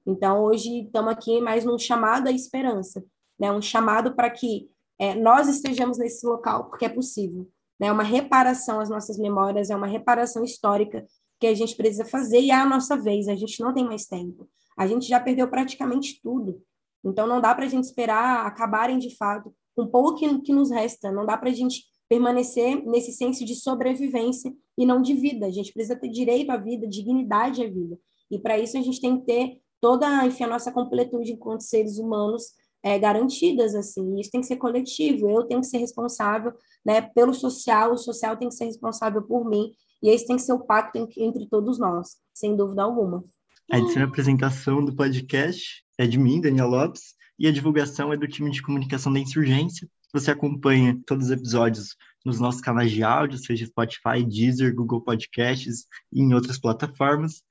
Então, 0.06 0.44
hoje 0.44 0.84
estamos 0.84 1.12
aqui 1.12 1.40
mais 1.40 1.64
num 1.64 1.78
chamado 1.78 2.28
à 2.28 2.32
esperança, 2.32 3.04
né? 3.38 3.50
um 3.50 3.62
chamado 3.62 4.14
para 4.14 4.30
que 4.30 4.68
é, 4.98 5.14
nós 5.14 5.48
estejamos 5.48 5.98
nesse 5.98 6.26
local, 6.26 6.66
porque 6.68 6.84
é 6.84 6.88
possível. 6.88 7.48
É 7.80 7.86
né? 7.86 7.92
uma 7.92 8.02
reparação 8.02 8.80
às 8.80 8.88
nossas 8.88 9.18
memórias, 9.18 9.70
é 9.70 9.76
uma 9.76 9.86
reparação 9.86 10.44
histórica 10.44 11.04
que 11.40 11.46
a 11.46 11.54
gente 11.54 11.74
precisa 11.74 12.04
fazer, 12.04 12.40
e 12.40 12.50
é 12.50 12.54
a 12.54 12.66
nossa 12.66 12.96
vez, 12.96 13.26
a 13.28 13.34
gente 13.34 13.60
não 13.60 13.74
tem 13.74 13.84
mais 13.84 14.06
tempo. 14.06 14.48
A 14.76 14.86
gente 14.86 15.08
já 15.08 15.18
perdeu 15.18 15.48
praticamente 15.48 16.20
tudo. 16.22 16.62
Então, 17.02 17.26
não 17.26 17.40
dá 17.40 17.54
para 17.54 17.64
a 17.64 17.68
gente 17.68 17.84
esperar 17.84 18.46
acabarem 18.46 18.98
de 18.98 19.16
fato 19.16 19.52
com 19.74 19.86
pouco 19.86 20.14
que, 20.14 20.40
que 20.42 20.52
nos 20.52 20.70
resta, 20.70 21.10
não 21.10 21.26
dá 21.26 21.36
para 21.36 21.50
a 21.50 21.52
gente 21.52 21.82
permanecer 22.08 22.84
nesse 22.86 23.12
senso 23.12 23.44
de 23.44 23.54
sobrevivência 23.54 24.52
e 24.76 24.84
não 24.84 25.00
de 25.00 25.14
vida. 25.14 25.46
A 25.46 25.50
gente 25.50 25.72
precisa 25.72 25.96
ter 25.96 26.08
direito 26.08 26.50
à 26.50 26.56
vida, 26.56 26.86
dignidade 26.86 27.62
à 27.62 27.68
vida. 27.68 27.98
E 28.30 28.38
para 28.38 28.58
isso 28.58 28.76
a 28.76 28.82
gente 28.82 29.00
tem 29.00 29.18
que 29.18 29.26
ter 29.26 29.60
toda 29.80 30.26
enfim, 30.26 30.44
a 30.44 30.48
nossa 30.48 30.72
completude 30.72 31.32
enquanto 31.32 31.62
seres 31.62 31.98
humanos 31.98 32.44
é, 32.82 32.98
garantidas, 32.98 33.74
assim. 33.74 34.18
Isso 34.18 34.30
tem 34.30 34.40
que 34.40 34.46
ser 34.46 34.56
coletivo. 34.56 35.28
Eu 35.30 35.44
tenho 35.44 35.60
que 35.60 35.66
ser 35.66 35.78
responsável 35.78 36.52
né, 36.84 37.00
pelo 37.00 37.32
social, 37.32 37.92
o 37.92 37.98
social 37.98 38.36
tem 38.36 38.48
que 38.48 38.54
ser 38.54 38.66
responsável 38.66 39.22
por 39.22 39.48
mim. 39.48 39.72
E 40.02 40.10
esse 40.10 40.26
tem 40.26 40.36
que 40.36 40.42
ser 40.42 40.52
o 40.52 40.64
pacto 40.64 40.98
entre 41.16 41.48
todos 41.48 41.78
nós, 41.78 42.16
sem 42.34 42.54
dúvida 42.54 42.82
alguma. 42.82 43.24
A 43.70 43.78
edição 43.78 44.02
e 44.02 44.04
apresentação 44.04 44.84
do 44.84 44.94
podcast 44.94 45.82
é 45.96 46.06
de 46.06 46.18
mim, 46.18 46.42
Daniel 46.42 46.68
Lopes, 46.68 47.14
e 47.38 47.48
a 47.48 47.52
divulgação 47.52 48.12
é 48.12 48.16
do 48.16 48.28
time 48.28 48.50
de 48.50 48.60
comunicação 48.60 49.10
da 49.10 49.18
Insurgência, 49.18 49.88
você 50.14 50.30
acompanha 50.30 50.96
todos 51.04 51.26
os 51.26 51.32
episódios 51.32 51.96
nos 52.24 52.38
nossos 52.38 52.60
canais 52.60 52.92
de 52.92 53.02
áudio, 53.02 53.36
seja 53.36 53.66
Spotify, 53.66 54.24
Deezer, 54.24 54.72
Google 54.72 55.02
Podcasts 55.02 55.86
e 56.12 56.22
em 56.22 56.32
outras 56.32 56.58
plataformas. 56.58 57.42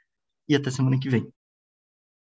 E 0.47 0.55
até 0.55 0.71
semana 0.71 0.97
que 0.97 1.09
vem. 1.09 1.31